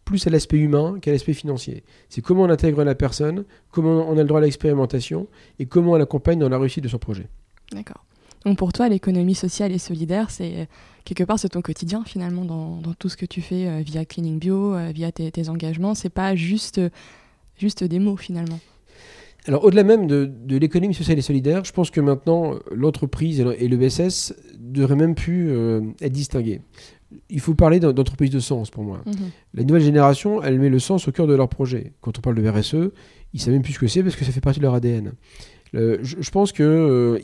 [0.04, 1.82] plus à l'aspect humain qu'à l'aspect financier.
[2.08, 5.92] C'est comment on intègre la personne, comment on a le droit à l'expérimentation, et comment
[5.92, 7.26] on l'accompagne dans la réussite de son projet.
[7.72, 8.04] D'accord.
[8.44, 10.68] Donc pour toi, l'économie sociale et solidaire, c'est
[11.04, 14.38] quelque part c'est ton quotidien finalement dans, tout ce que tu fais euh, via Cleaning
[14.38, 15.94] Bio, euh, via tes, engagements.
[15.94, 16.80] C'est pas juste,
[17.56, 18.58] juste des mots finalement.
[19.46, 23.76] Alors au-delà même de, l'économie sociale et solidaire, je pense que maintenant l'entreprise et le
[23.76, 26.62] BSS devraient même plus euh, être distingués.
[27.28, 29.02] Il faut parler d'entreprise de sens pour moi.
[29.06, 29.30] Mhm.
[29.52, 31.92] La nouvelle génération, elle met le sens au cœur de leur projet.
[32.00, 32.90] Quand on parle de RSE,
[33.34, 35.12] ils savent même plus ce que c'est parce que ça fait partie de leur ADN.
[35.74, 37.20] je, pense que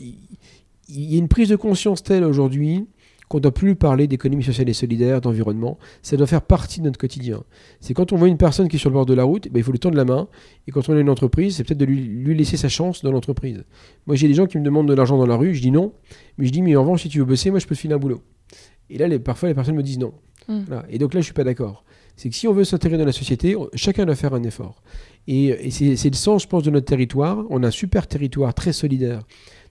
[0.91, 2.85] il y a une prise de conscience telle aujourd'hui
[3.31, 5.79] qu'on ne doit plus parler d'économie sociale et solidaire, d'environnement.
[6.01, 7.43] Ça doit faire partie de notre quotidien.
[7.79, 9.59] C'est quand on voit une personne qui est sur le bord de la route, ben,
[9.59, 10.27] il faut lui tendre la main.
[10.67, 13.63] Et quand on a une entreprise, c'est peut-être de lui, laisser sa chance dans l'entreprise.
[14.05, 15.93] Moi, j'ai des gens qui me demandent de l'argent dans la rue, je dis non.
[16.37, 17.93] Mais je dis, mais en revanche, si tu veux bosser, moi, je peux te filer
[17.93, 18.21] un boulot.
[18.89, 20.13] Et là, les, parfois, les personnes me disent non.
[20.49, 20.63] Mmh.
[20.89, 21.85] Et donc là, je ne suis pas d'accord.
[22.17, 24.83] C'est que si on veut s'intégrer dans la société, chacun doit faire un effort.
[25.27, 27.45] Et, et c'est le sens, je pense, de notre territoire.
[27.49, 29.21] On a un super territoire très solidaire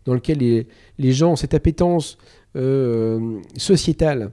[0.05, 2.19] dans lequel les, gens ont cette appétence
[2.57, 4.31] euh, sociétale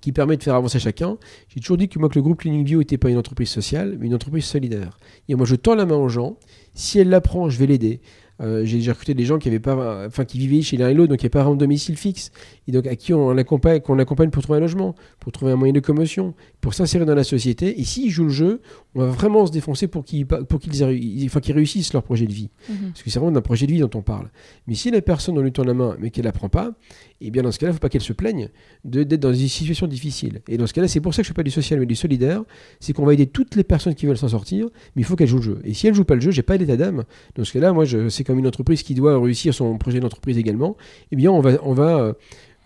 [0.00, 1.18] qui permet de faire avancer chacun.
[1.48, 3.96] J'ai toujours dit que moi que le groupe Cleaning Bio n'était pas une entreprise sociale,
[3.98, 4.98] mais une entreprise solidaire.
[5.28, 6.36] Et moi je tends la main aux gens.
[6.74, 8.00] Si elle l'apprend, je vais l'aider.
[8.40, 11.10] Euh, j'ai recruté des gens qui avaient pas, enfin qui vivaient chez l'un et l'autre,
[11.10, 12.32] donc n'y a pas un domicile fixe,
[12.70, 15.56] et donc à qui on accompagne, qu'on accompagne pour trouver un logement, pour trouver un
[15.56, 17.80] moyen de commotion, pour s'insérer dans la société.
[17.80, 18.60] Et s'ils jouent le jeu,
[18.94, 20.84] on va vraiment se défoncer pour qu'ils, pour qu'ils,
[21.24, 22.90] enfin, qu'ils réussissent leur projet de vie, mhm.
[22.90, 24.30] parce que c'est vraiment d'un projet de vie dont on parle.
[24.68, 26.72] Mais si la personne on lui tend la main, mais qu'elle n'apprend pas,
[27.20, 28.50] eh bien dans ce cas-là, il ne faut pas qu'elle se plaigne
[28.84, 30.42] d'être dans des situations difficiles.
[30.48, 31.86] Et dans ce cas-là, c'est pour ça que je ne fais pas du social mais
[31.86, 32.44] du solidaire,
[32.78, 35.28] c'est qu'on va aider toutes les personnes qui veulent s'en sortir, mais il faut qu'elles
[35.28, 35.60] jouent le jeu.
[35.64, 37.04] Et si elles ne jouent pas le jeu, j'ai pas d'état d'âme.
[37.34, 40.38] Dans ce cas-là, moi, je, c'est comme une entreprise qui doit réussir son projet d'entreprise
[40.38, 40.76] également.
[41.10, 42.14] Eh bien, on va, on va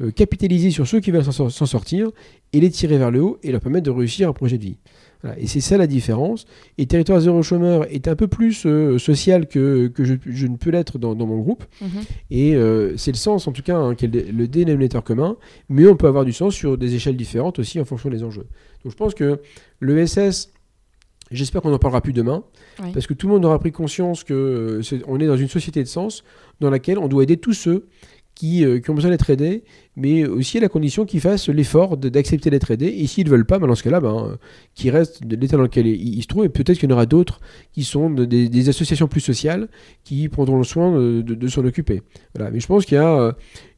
[0.00, 2.10] euh, capitaliser sur ceux qui veulent s'en sortir
[2.52, 4.76] et les tirer vers le haut et leur permettre de réussir un projet de vie.
[5.38, 6.44] Et c'est ça la différence.
[6.78, 10.70] Et Territoire Zéro Chômeur est un peu plus euh, social que, que je, ne peux
[10.70, 11.64] l'être dans, mon groupe.
[11.80, 11.88] Mhm.
[12.30, 15.36] Et euh, c'est le sens, en tout cas, hein, qui est le, dénominateur commun.
[15.68, 18.46] Mais on peut avoir du sens sur des échelles différentes aussi en fonction des enjeux.
[18.82, 19.40] Donc je pense que
[19.80, 20.52] le SS,
[21.30, 22.44] j'espère qu'on en parlera plus demain,
[22.92, 25.88] parce que tout le monde aura pris conscience qu'on euh, est dans une société de
[25.88, 26.22] sens
[26.60, 27.86] dans laquelle on doit aider tous ceux
[28.34, 29.64] qui, qui ont besoin d'être aidés
[29.96, 32.86] mais aussi à la condition qu'ils fassent l'effort d'accepter d'être aidés.
[32.86, 34.38] Et s'ils ne veulent pas, ben dans ce cas-là, ben,
[34.74, 36.44] qu'ils restent de l'état dans lequel ils, se trouvent.
[36.44, 37.40] Et peut-être qu'il y en aura d'autres
[37.72, 39.68] qui sont des, associations plus sociales
[40.02, 42.02] qui prendront le soin de, s'en occuper.
[42.34, 42.50] Voilà.
[42.50, 43.32] Mais je pense qu'il y a, euh,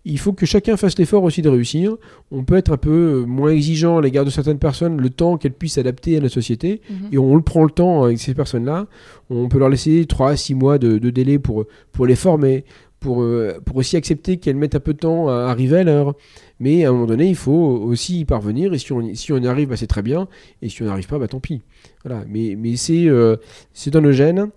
[0.05, 1.97] il faut que chacun fasse l'effort aussi de réussir.
[2.31, 5.53] On peut être un peu moins exigeant à l'égard de certaines personnes, le temps qu'elles
[5.53, 6.81] puissent s'adapter à la société.
[6.89, 7.09] Mhm.
[7.13, 8.87] Et on le prend le temps avec ces personnes-là.
[9.29, 12.65] On peut leur laisser 3 à 6 mois de, de délai pour, pour les former,
[13.01, 16.15] pour, euh, pour aussi accepter qu'elles mettent un peu de temps à arriver à l'heure.
[16.61, 18.73] Mais à un moment donné, il faut aussi y parvenir.
[18.73, 20.29] Et si on, si on y arrive, bah, c'est très bien.
[20.63, 21.63] Et si on n'y arrive pas, bah, tant pis.
[22.05, 22.25] Voilà.
[22.29, 23.37] Mais, mais c'est euh,
[23.89, 24.49] dans nos gènes,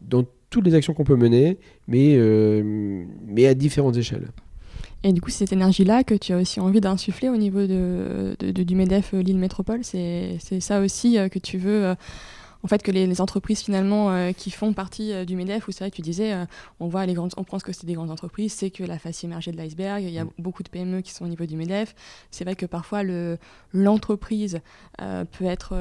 [0.00, 4.28] dans toutes les actions qu'on peut mener, mais, euh, mais à différentes échelles.
[5.04, 8.34] Et du coup, c'est cette énergie-là que tu as aussi envie d'insuffler au niveau de,
[8.40, 11.94] du MEDEF Lille Métropole, c'est ça aussi que tu veux
[12.62, 15.84] en fait que les, entreprises finalement euh, qui font partie euh, du MEDEF, où c'est
[15.84, 16.44] vrai que tu disais, euh,
[16.80, 19.22] on voit les grandes, on pense que c'est des grandes entreprises, c'est que la face
[19.22, 20.30] immergée de l'iceberg, il y a mm.
[20.38, 21.94] beaucoup de PME qui sont au niveau du MEDEF.
[22.30, 23.02] C'est vrai que parfois
[23.72, 24.60] l'entreprise
[24.98, 25.74] peut être,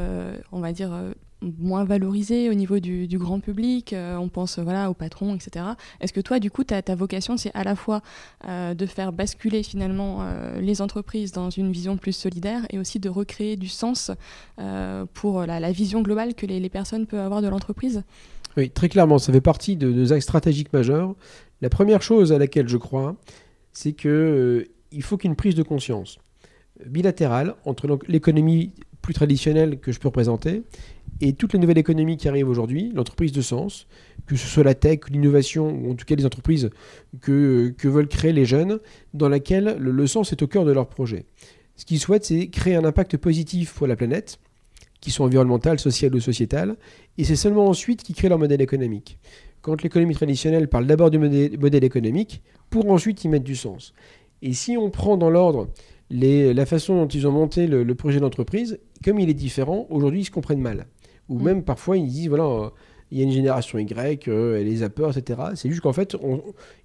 [0.51, 0.91] on va dire,
[1.41, 5.65] moins valorisé au niveau du, grand public, euh, on pense voilà, au patron, etc.
[6.01, 8.01] Est-ce que toi, du coup, ta, vocation, c'est à la fois
[8.47, 12.99] euh, de faire basculer finalement euh, les entreprises dans une vision plus solidaire et aussi
[12.99, 14.11] de recréer du sens
[15.13, 18.03] pour la, vision globale que les, personnes peuvent avoir de l'entreprise?
[18.55, 21.15] Oui, très clairement, ça fait partie de nos axes stratégiques majeurs.
[21.61, 23.15] La première chose à laquelle je crois,
[23.73, 26.17] c'est qu'il il faut qu'il y ait une prise de conscience
[26.85, 30.63] bilatérale entre l'économie plus traditionnelle que je peux représenter
[31.21, 33.87] et toute la nouvelle économie qui arrive aujourd'hui, l'entreprise de sens,
[34.27, 36.69] que ce soit la tech, l'innovation, ou en tout cas les entreprises
[37.21, 38.79] que, que veulent créer les jeunes,
[39.13, 41.25] dans laquelle le, sens est au cœur de leur projet.
[41.75, 44.39] Ce qu'ils souhaitent, c'est créer un impact positif pour la planète,
[45.01, 46.75] qui soit environnemental, social ou sociétal,
[47.17, 49.17] et c'est seulement ensuite qu'ils créent leur modèle économique.
[49.61, 53.93] Quand l'économie traditionnelle parle d'abord du modèle, économique, pour ensuite y mettre du sens.
[54.41, 55.69] Et si on prend dans l'ordre
[56.09, 60.21] la façon dont ils ont monté le, le projet d'entreprise, comme il est différent, aujourd'hui
[60.21, 60.85] ils se comprennent mal.
[61.29, 61.43] Ou mm.
[61.43, 62.69] même parfois ils disent voilà, euh,
[63.11, 65.39] il y a une génération Y, euh, elle les a peur, etc.
[65.55, 66.15] C'est juste qu'en fait,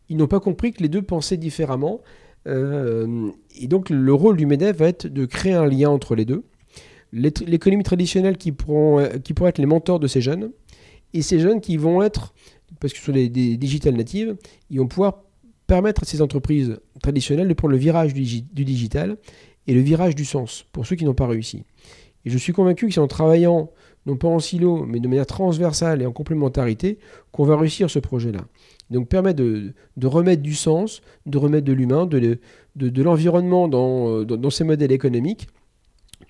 [0.09, 2.01] ils n'ont pas compris que les deux pensaient différemment.
[2.49, 6.25] Euh, et donc le rôle du MEDEF va être de créer un lien entre les
[6.25, 6.45] deux.
[7.13, 10.51] L'économie traditionnelle qui pourront, qui pourront être les mentors de ces jeunes,
[11.13, 12.33] et ces jeunes qui vont être,
[12.81, 14.35] parce que ce sont des, des digital natives,
[14.71, 15.23] ils vont pouvoir
[15.67, 19.17] permettre à ces entreprises traditionnelles de prendre le virage du, du digital
[19.67, 21.65] et le virage du sens, pour ceux qui n'ont pas réussi.
[22.25, 23.71] Et je suis convaincu que c'est en travaillant
[24.07, 26.99] non pas en silo, mais de manière transversale et en complémentarité,
[27.31, 28.41] qu'on va réussir ce projet-là.
[28.91, 32.39] Donc permet de, remettre du sens, de remettre de l'humain, de,
[33.03, 35.49] l'environnement dans, dans, ces modèles économiques,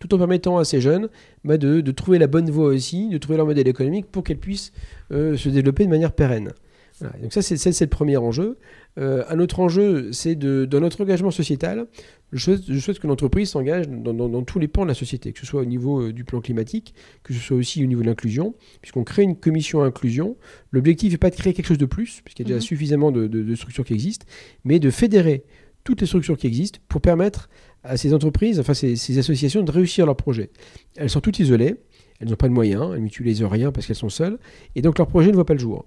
[0.00, 1.08] tout en permettant à ces jeunes
[1.44, 4.72] bah, de, trouver la bonne voie aussi, de trouver leur modèle économique pour qu'elles puissent
[5.11, 6.52] euh, se développer de manière pérenne.
[7.00, 8.59] Donc ça, c'est le premier enjeu.
[8.98, 11.87] Euh, un autre enjeu, c'est dans notre engagement sociétal,
[12.33, 15.62] je souhaite, que l'entreprise s'engage dans, tous les pans de la société, que ce soit
[15.62, 19.05] au niveau euh, du plan climatique, que ce soit aussi au niveau de l'inclusion, puisqu'on
[19.05, 20.37] crée une commission inclusion.
[20.70, 22.62] L'objectif n'est pas de créer quelque chose de plus, puisqu'il y a déjà mhm.
[22.62, 24.26] suffisamment de, structures qui existent,
[24.64, 25.44] mais de fédérer
[25.85, 27.48] toutes les structures qui existent pour permettre
[27.83, 30.50] à ces entreprises, enfin ces, ces associations, de réussir leurs projets.
[30.96, 31.76] Elles sont toutes isolées,
[32.20, 34.38] elles n'ont pas de moyens, elles n'utilisent rien parce qu'elles sont seules,
[34.76, 35.85] et donc leur projet ne voit pas le jour.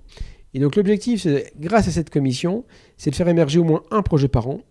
[0.55, 1.27] Et donc l'objectif,
[1.59, 2.63] grâce à cette commission,
[2.95, 4.61] c'est de faire émerger au moins un projet par an.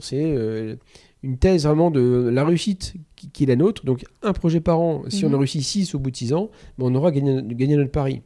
[0.00, 0.76] C'est euh,
[1.24, 3.84] une thèse vraiment de la réussite qui, est la nôtre.
[3.84, 5.38] Donc un projet par an, si on a mhm.
[5.38, 8.22] réussi 6 au bout de 6 ans, ben, on aura gagné, gagné, notre pari.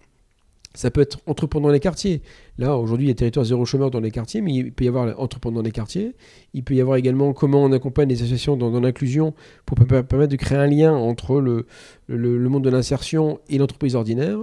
[0.74, 2.20] Ça peut être entreprendre dans les quartiers.
[2.58, 4.88] Là, aujourd'hui, il y a territoire zéro chômeur dans les quartiers, mais il peut y
[4.88, 6.14] avoir entreprendre dans les quartiers.
[6.52, 9.32] Il peut y avoir également comment on accompagne les associations dans, l'inclusion
[9.64, 11.64] pour permettre de créer un lien entre le,
[12.08, 14.38] le, monde de l'insertion et l'entreprise ordinaire.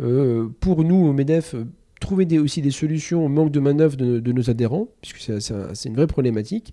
[0.00, 1.54] Euh, pour nous, au MEDEF,
[2.00, 5.94] trouver aussi des solutions au manque de main-d'œuvre de, de, nos adhérents, puisque c'est une
[5.94, 6.72] vraie problématique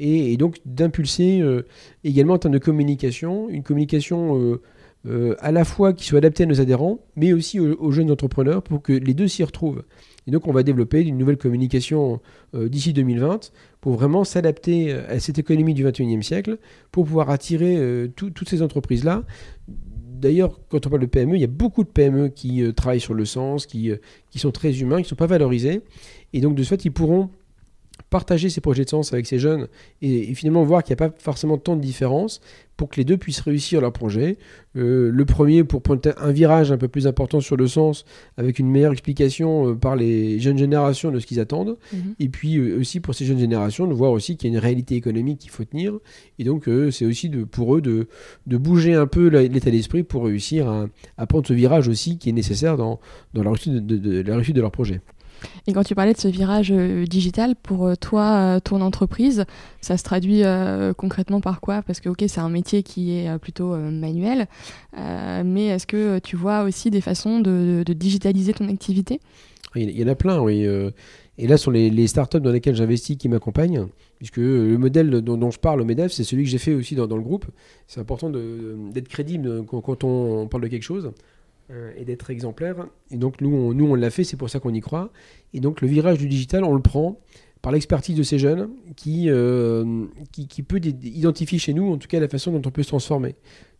[0.00, 1.62] et, donc d'impulser euh,
[2.04, 4.62] également en termes de communication, une communication euh,
[5.06, 8.62] euh, à la fois qui soit adaptée à nos adhérents, mais aussi aux, jeunes entrepreneurs
[8.62, 9.84] pour que les deux s'y retrouvent.
[10.26, 12.20] Et donc on va développer une nouvelle communication
[12.54, 16.58] d'ici 2020 pour vraiment s'adapter à cette économie du 21e siècle,
[16.92, 19.24] pour pouvoir attirer toutes ces entreprises-là.
[20.20, 23.14] D'ailleurs, quand on parle de PME, il y a beaucoup de PME qui travaillent sur
[23.14, 23.90] le sens, qui,
[24.30, 25.80] qui sont très humains, qui ne sont pas valorisés.
[26.32, 27.30] Et donc de ce fait, ils pourront
[28.10, 29.68] partager ces projets de sens avec ces jeunes
[30.02, 32.40] et, finalement voir qu'il n'y a pas forcément tant de différence
[32.76, 34.38] pour que les deux puissent réussir leur projet.
[34.76, 38.04] Euh, le premier pour prendre un virage un peu plus important sur le sens
[38.36, 41.76] avec une meilleure explication euh, par les jeunes générations de ce qu'ils attendent.
[41.92, 42.14] Mhm.
[42.18, 44.62] Et puis euh, aussi pour ces jeunes générations de voir aussi qu'il y a une
[44.62, 45.98] réalité économique qu'il faut tenir.
[46.38, 48.08] Et donc c'est aussi de, pour eux de,
[48.46, 50.68] de bouger un peu l'état d'esprit pour réussir
[51.16, 52.98] à, prendre ce virage aussi qui est nécessaire dans,
[53.34, 55.00] dans la, réussite de, la réussite de leur projet.
[55.66, 59.44] Et quand tu parlais de ce virage euh, digital, pour euh, toi, euh, ton entreprise,
[59.80, 60.42] ça se traduit
[60.96, 61.82] concrètement par quoi?
[61.82, 64.46] Parce que, ok, c'est un métier qui est plutôt manuel,
[64.96, 69.20] mais est-ce que tu vois aussi des façons de, digitaliser ton activité?
[69.74, 70.66] Il y en a plein, oui.
[71.38, 73.86] Et là, sur les, startups dans lesquelles j'investis qui m'accompagnent,
[74.18, 77.06] puisque le modèle dont, je parle au MEDEF, c'est celui que j'ai fait aussi dans,
[77.06, 77.46] le groupe.
[77.86, 81.10] C'est important d'être crédible quand, on parle de quelque chose.
[81.70, 82.86] Euh, et d'être exemplaire.
[83.12, 85.12] Et donc nous, on, nous, on l'a fait, c'est pour ça qu'on y croit.
[85.54, 87.20] Et donc le virage du digital, on le prend
[87.62, 92.18] par l'expertise de ces jeunes qui, euh, qui, peut identifier chez nous, en tout cas,
[92.18, 93.36] la façon dont on peut se transformer.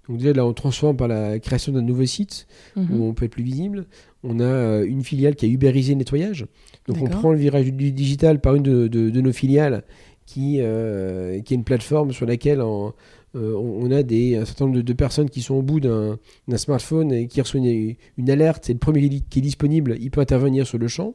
[0.08, 3.00] Donc déjà, là, on transforme par la création d'un nouveau site où mhm.
[3.00, 3.86] on peut être plus visible.
[4.22, 6.46] On a euh, une filiale qui a ubérisé le nettoyage.
[6.86, 9.82] Donc on prend le virage du digital par une de, de nos filiales
[10.26, 12.92] qui, qui est une plateforme sur laquelle on,
[13.34, 16.18] on a des, un certain nombre de, personnes qui sont au bout d'un
[16.56, 18.64] smartphone et qui reçoivent une, alerte.
[18.66, 21.14] C'est le premier qui est disponible, il peut intervenir sur le champ.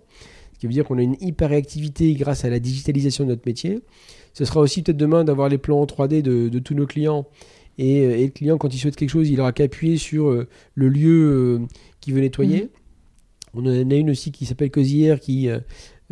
[0.53, 3.43] Ce qui veut dire qu'on a une hyper réactivité grâce à la digitalisation de notre
[3.45, 3.82] métier.
[4.34, 7.28] Ce sera aussi peut-être demain d'avoir les plans en 3D de, tous nos clients.
[7.78, 10.45] Et, le client, quand il souhaite quelque chose, il aura qu'à appuyer sur
[10.76, 11.61] le lieu
[11.99, 12.63] qu'il veut nettoyer.
[12.63, 12.70] Mmh.
[13.55, 15.59] On en a une aussi qui s'appelle Cosière qui, euh,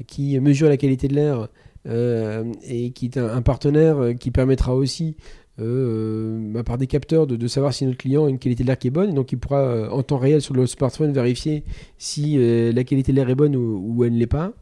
[0.08, 1.50] qui mesure la qualité de l'air
[1.88, 5.18] euh, et qui est un, partenaire euh, qui permettra aussi
[5.58, 8.88] bah, par des capteurs de, savoir si notre client a une qualité de l'air qui
[8.88, 9.12] est bonne.
[9.12, 11.64] Et donc il pourra en temps réel sur le smartphone vérifier
[11.98, 14.54] si la qualité de l'air est bonne ou, elle ne l'est pas.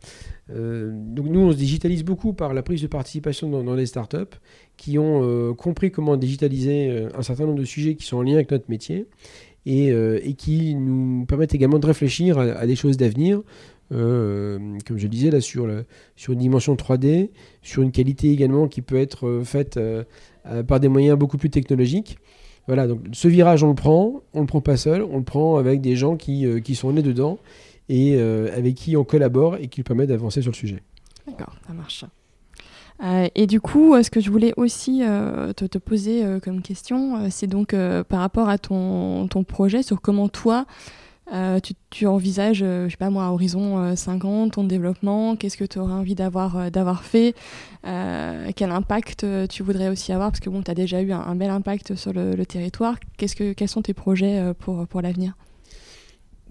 [0.49, 4.35] donc nous, on se digitalise beaucoup par la prise de participation dans, dans les startups
[4.75, 8.51] qui ont compris comment digitaliser un certain nombre de sujets qui sont en lien avec
[8.51, 9.07] notre métier
[9.67, 13.41] euh, et, qui nous permettent également de réfléchir à, des choses d'avenir.
[13.91, 15.67] Euh, comme je le disais, là, sur,
[16.15, 17.29] sur une dimension 3D,
[17.61, 19.79] sur une qualité également qui peut être euh, faite
[20.67, 22.17] par des moyens beaucoup plus technologiques.
[22.67, 25.57] Voilà, donc ce virage, on le prend, on le prend pas seul, on le prend
[25.57, 27.39] avec des gens qui, qui sont nés dedans
[27.89, 30.81] et avec qui on collabore et qui permettent d'avancer sur le sujet.
[31.27, 32.05] D'accord, ça marche.
[33.03, 37.29] Euh, et du coup, euh, ce que je voulais aussi euh, te, poser comme question,
[37.29, 37.75] c'est donc
[38.07, 40.65] par rapport à ton, ton, projet sur comment toi,
[41.63, 45.63] tu, tu, envisages, je sais pas moi, à horizon 5 ans, ton développement, qu'est-ce que
[45.63, 47.35] tu aurais envie d'avoir d'avoir fait,
[47.83, 51.49] quel impact tu voudrais aussi avoir, parce que bon, tu as déjà eu un, bel
[51.49, 52.97] impact sur le, territoire.
[53.17, 55.33] Qu'est-ce que, quels sont tes projets pour, pour l'avenir?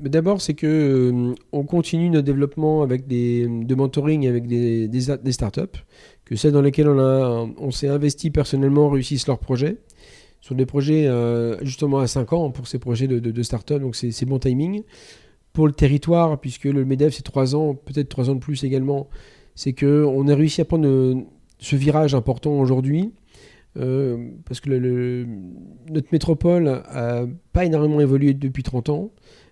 [0.01, 5.33] D'abord, c'est que on continue notre développement avec des de mentoring avec des, des, des
[5.33, 5.79] startups
[6.25, 9.77] que celles dans lesquelles on, on s'est investi personnellement réussissent leurs projets.
[10.41, 14.25] Sur des projets euh, justement à 5 ans pour ces projets de, start-up, donc c'est
[14.25, 14.83] bon timing.
[15.53, 19.09] Pour le territoire, puisque le MEDEF c'est 3 ans, peut-être 3 ans de plus également,
[19.55, 21.25] c'est qu'on a réussi à prendre
[21.59, 23.13] ce virage important aujourd'hui.
[23.77, 25.27] Euh, parce que
[25.89, 29.11] notre métropole n'a pas énormément évolué depuis 30 ans.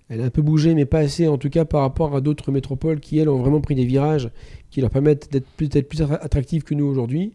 [0.08, 2.50] Elle a un peu bougé, mais pas assez, en tout cas par rapport à d'autres
[2.50, 4.30] métropoles qui, elles, ont vraiment pris des virages
[4.70, 7.32] qui leur permettent d'être peut-être plus attractifs que nous aujourd'hui.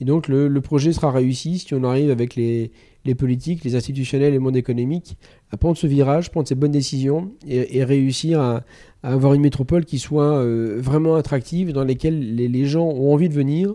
[0.00, 2.70] Et donc le, projet sera réussi si on arrive avec les,
[3.14, 5.16] politiques, les institutionnels et le monde économique
[5.50, 8.64] à prendre ce virage, prendre ces bonnes décisions et, réussir à,
[9.02, 13.34] avoir une métropole qui soit euh, vraiment attractive, dans laquelle les, gens ont envie de
[13.34, 13.74] venir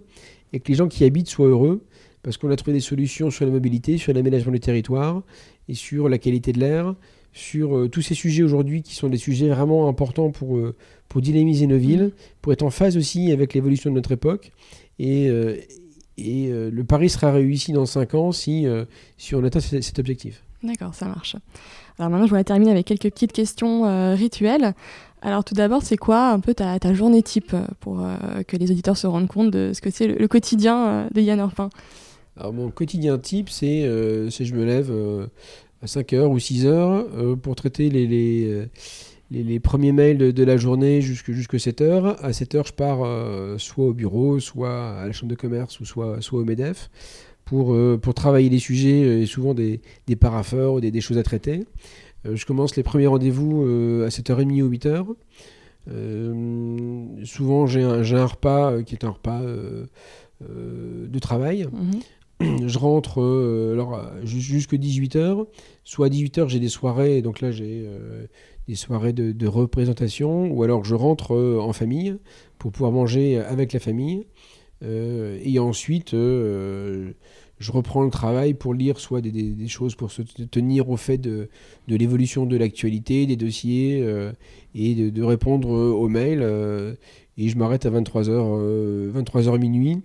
[0.53, 1.83] et que les gens qui habitent soient heureux,
[2.21, 5.23] parce qu'on a trouvé des solutions sur la mobilité, sur l'aménagement du territoire
[5.67, 6.95] et sur la qualité de l'air,
[7.33, 10.75] sur euh, tous ces sujets aujourd'hui qui sont des sujets vraiment importants pour, euh,
[11.09, 12.11] pour dynamiser nos villes,
[12.41, 14.51] pour être en phase aussi avec l'évolution de notre époque.
[14.97, 15.29] Et,
[16.19, 18.65] euh, et le pari sera réussi dans 5 ans si,
[19.17, 20.43] si on atteint cet objectif.
[20.63, 21.35] D'accord, ça marche.
[21.99, 24.73] Alors maintenant, je voudrais terminer avec quelques petites questions rituelles.
[25.21, 28.05] Alors tout d'abord, c'est quoi un peu ta, ta journée type pour
[28.47, 31.69] que les auditeurs se rendent compte de ce que c'est le, quotidien de Yann Orpin?
[32.37, 34.91] Alors mon quotidien type, c'est je me lève
[35.81, 38.67] à 5 heures ou 6 heures euh, pour traiter les, les,
[39.31, 42.23] les, premiers mails de, la journée jusqu'à jusque 7 heures.
[42.23, 45.79] À 7 heures, je pars euh, soit au bureau, soit à la chambre de commerce
[45.79, 46.89] ou soit, soit au MEDEF
[47.43, 51.17] pour, euh, pour travailler les sujets et souvent des, des parapheurs ou des, des, choses
[51.17, 51.65] à traiter.
[52.25, 53.63] je commence les premiers rendez-vous
[54.05, 55.05] à 7h30 ou 8h.
[57.25, 59.41] souvent, j'ai un, un, repas qui est un repas
[60.41, 61.67] de travail.
[61.71, 62.01] Mhm.
[62.67, 65.45] je rentre euh, alors, jusque 18h.
[65.83, 68.25] Soit à 18h, j'ai des soirées, donc là, j'ai euh,
[68.67, 72.15] des soirées de, représentation, ou alors je rentre euh, en famille
[72.57, 74.25] pour pouvoir manger avec la famille.
[74.81, 80.97] et ensuite, je reprends le travail pour lire soit des, choses pour se tenir au
[80.97, 81.49] fait de,
[81.87, 84.05] l'évolution de l'actualité, des dossiers,
[84.75, 86.43] et de, de, répondre aux mails.
[87.37, 90.01] et je m'arrête à 23h, 23h minuit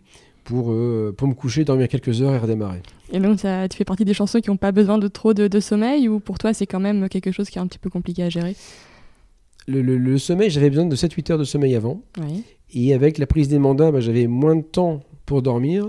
[0.51, 2.83] pour, euh, pour me coucher, dormir quelques heures et redémarrer.
[3.13, 5.61] Et donc, ça, tu fais partie des chansons qui n'ont pas besoin de trop de,
[5.61, 8.25] sommeil ou pour toi, c'est quand même quelque chose qui est un petit peu compliqué
[8.25, 8.57] à gérer?
[9.69, 12.03] Le, le, sommeil, j'avais besoin de 7-8 heures de sommeil avant.
[12.75, 15.89] Et avec la prise des mandats, bah, j'avais moins de temps pour dormir.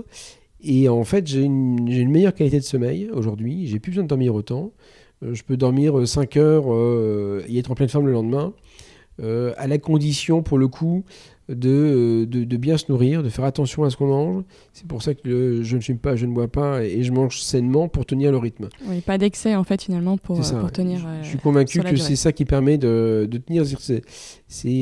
[0.62, 3.66] Et en fait, j'ai une, une, meilleure qualité de sommeil aujourd'hui.
[3.66, 4.70] J'ai plus besoin de dormir autant.
[5.24, 8.52] Euh, je peux dormir 5 heures euh, et être en pleine forme le lendemain.
[9.18, 11.04] à la condition, pour le coup,
[11.50, 14.44] euh, de, de, bien se nourrir, de faire attention à ce qu'on mange.
[14.72, 17.40] C'est pour ça que je ne fume pas, je ne bois pas et, je mange
[17.40, 18.68] sainement pour tenir le rythme.
[18.86, 21.04] Oui, pas d'excès en fait finalement pour, euh, pour tenir.
[21.22, 23.64] Je, suis convaincu que c'est ça qui permet de, de tenir.
[23.66, 24.04] C'est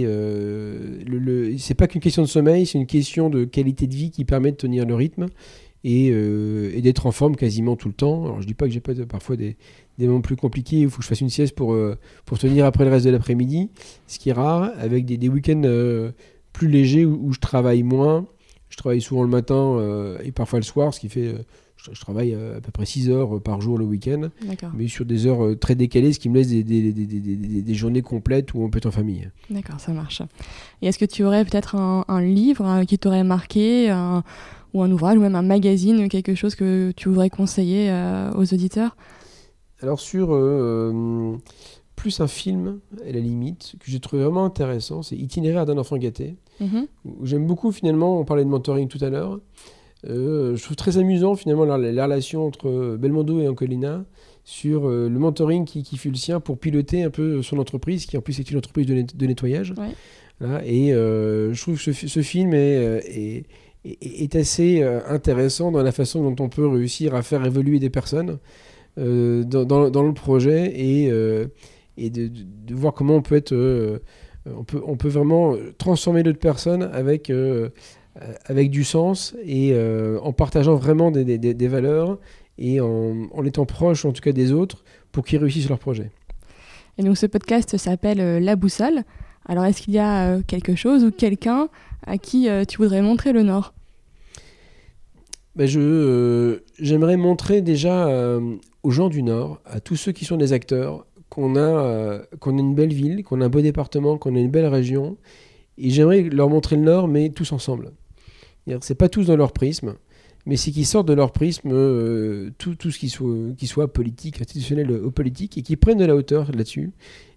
[0.05, 4.11] euh, le, c'est pas qu'une question de sommeil, c'est une question de qualité de vie
[4.11, 5.27] qui permet de tenir le rythme.
[5.83, 8.25] Et, et d'être en forme quasiment tout le temps.
[8.25, 9.57] Alors je dis pas que j'ai pas parfois des,
[9.97, 11.75] des moments plus compliqués où il faut que je fasse une sieste pour,
[12.27, 13.71] pour tenir après le reste de l'après-midi,
[14.07, 15.63] ce qui est rare, avec des, des week-ends
[16.53, 18.27] plus léger où, je travaille moins.
[18.69, 21.35] Je travaille souvent le matin et parfois le soir, ce qui fait
[21.93, 24.29] je, travaille euh, à peu près 6 heures euh, par jour le week-end,
[24.75, 28.63] mais sur des heures euh, très décalées, ce qui me laisse des, journées complètes où
[28.63, 29.31] on peut être en famille.
[29.49, 30.23] D'accord, ça marche.
[30.83, 33.91] Et est-ce que tu aurais peut-être un, livre qui t'aurait marqué,
[34.75, 37.91] ou un ouvrage, ou même un magazine, quelque chose que tu voudrais conseiller
[38.35, 38.97] aux auditeurs?
[39.83, 40.29] Alors sur
[42.01, 45.99] plus un film, à la limite, que j'ai trouvé vraiment intéressant, c'est Itinéraire d'un enfant
[45.99, 46.37] gâté.
[46.61, 46.87] Mhm.
[47.25, 49.39] J'aime beaucoup finalement, on parlait de mentoring tout à l'heure,
[50.09, 54.05] euh, je trouve très amusant finalement la, relation entre Belmondo et Ancolina
[54.45, 58.17] sur euh, le mentoring qui, fut le sien pour piloter un peu son entreprise, qui
[58.17, 59.75] en plus est une entreprise de, nettoyage.
[60.65, 63.45] et euh, je trouve que ce, film est,
[63.85, 68.39] est, assez intéressant dans la façon dont on peut réussir à faire évoluer des personnes
[68.97, 71.11] dans, le projet et,
[72.05, 72.31] et de,
[72.75, 73.55] voir comment on peut être...
[74.47, 77.31] on, peut, on peut vraiment transformer d'autres personnes avec
[78.21, 82.19] euh, avec du sens et euh, en partageant vraiment des, des, valeurs
[82.59, 84.83] et en, en, étant proche en tout cas des autres
[85.13, 86.11] pour qu'ils réussissent leur projet.
[86.99, 89.05] Et donc ce podcast s'appelle euh, La Boussole.
[89.47, 91.69] Alors est-ce qu'il y a quelque chose ou quelqu'un
[92.05, 93.75] à qui tu voudrais montrer le Nord?
[95.55, 98.09] Ben je, J'aimerais montrer déjà
[98.83, 102.61] aux gens du Nord, à tous ceux qui sont des acteurs, qu'on a, qu'on a
[102.61, 105.17] une belle ville, qu'on a un beau département, qu'on a une belle région.
[105.79, 107.93] Et j'aimerais leur montrer le Nord, mais tous ensemble.
[108.81, 109.95] C'est pas tous dans leur prisme,
[110.47, 113.93] mais c'est qu'ils sortent de leur prisme euh, tout, tout, ce qui soit, qui soit
[113.93, 116.93] politique, institutionnel ou politique, et qui prennent de la hauteur là-dessus,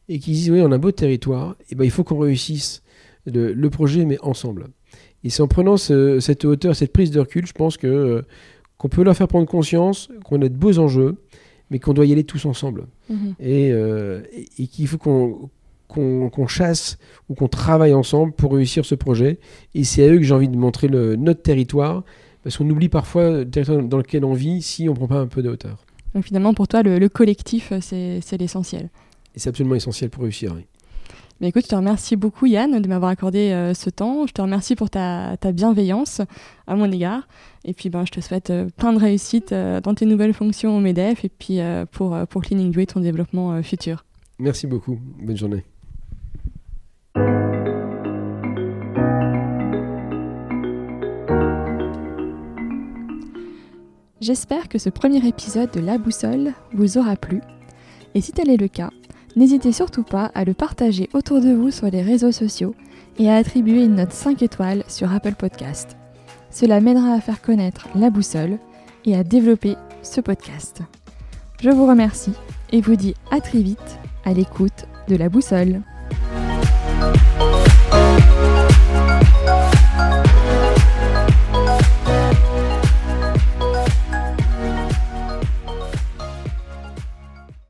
[0.10, 2.84] et qui disent oui, on a un beau territoire, et ben il faut qu'on réussisse
[3.26, 4.68] le, projet, mais ensemble.
[5.24, 8.22] Et c'est en prenant cette hauteur, cette prise de recul, je pense euh,
[8.78, 11.16] qu'on peut leur faire prendre conscience qu'on a de beaux enjeux,
[11.70, 12.86] mais qu'on doit y aller tous ensemble.
[13.12, 13.34] Mm-hmm.
[13.42, 15.50] Euh, et, et qu'il faut qu'on
[15.94, 16.98] qu'on chasse
[17.30, 19.40] ou qu'on travaille ensemble pour réussir ce projet.
[19.76, 22.04] Et c'est à eux que j'ai envie de montrer le, notre territoire,
[22.44, 25.20] parce qu'on oublie parfois le territoire dans lequel on vit si on ne prend pas
[25.20, 25.86] un peu de hauteur.
[26.14, 28.90] Donc finalement, pour toi, le, collectif, c'est l'essentiel.
[29.36, 30.66] Et c'est absolument essentiel pour réussir, oui.
[31.44, 34.26] Mais écoute, je te remercie beaucoup Yann de m'avoir accordé euh, ce temps.
[34.26, 36.22] Je te remercie pour ta, bienveillance
[36.68, 37.28] à mon égard.
[37.66, 40.78] Et puis ben, je te souhaite euh, plein de réussite euh, dans tes nouvelles fonctions
[40.78, 41.60] au MEDEF et puis
[41.92, 44.06] pour, pour Cleaning Joy, ton développement futur.
[44.40, 44.98] Merci beaucoup.
[45.22, 45.66] Bonne journée.
[54.22, 57.42] J'espère que ce premier épisode de La Boussole vous aura plu.
[58.16, 58.92] Et si tel est le cas,
[59.36, 62.76] N'hésitez surtout pas à le partager autour de vous sur les réseaux sociaux
[63.18, 65.98] et à attribuer une note 5 étoiles sur Apple Podcast.
[66.52, 68.60] Cela m'aidera à faire connaître la boussole
[69.06, 70.82] et à développer ce podcast.
[71.62, 72.34] Je vous remercie
[72.72, 75.82] et vous dis à très vite à l'écoute de la boussole.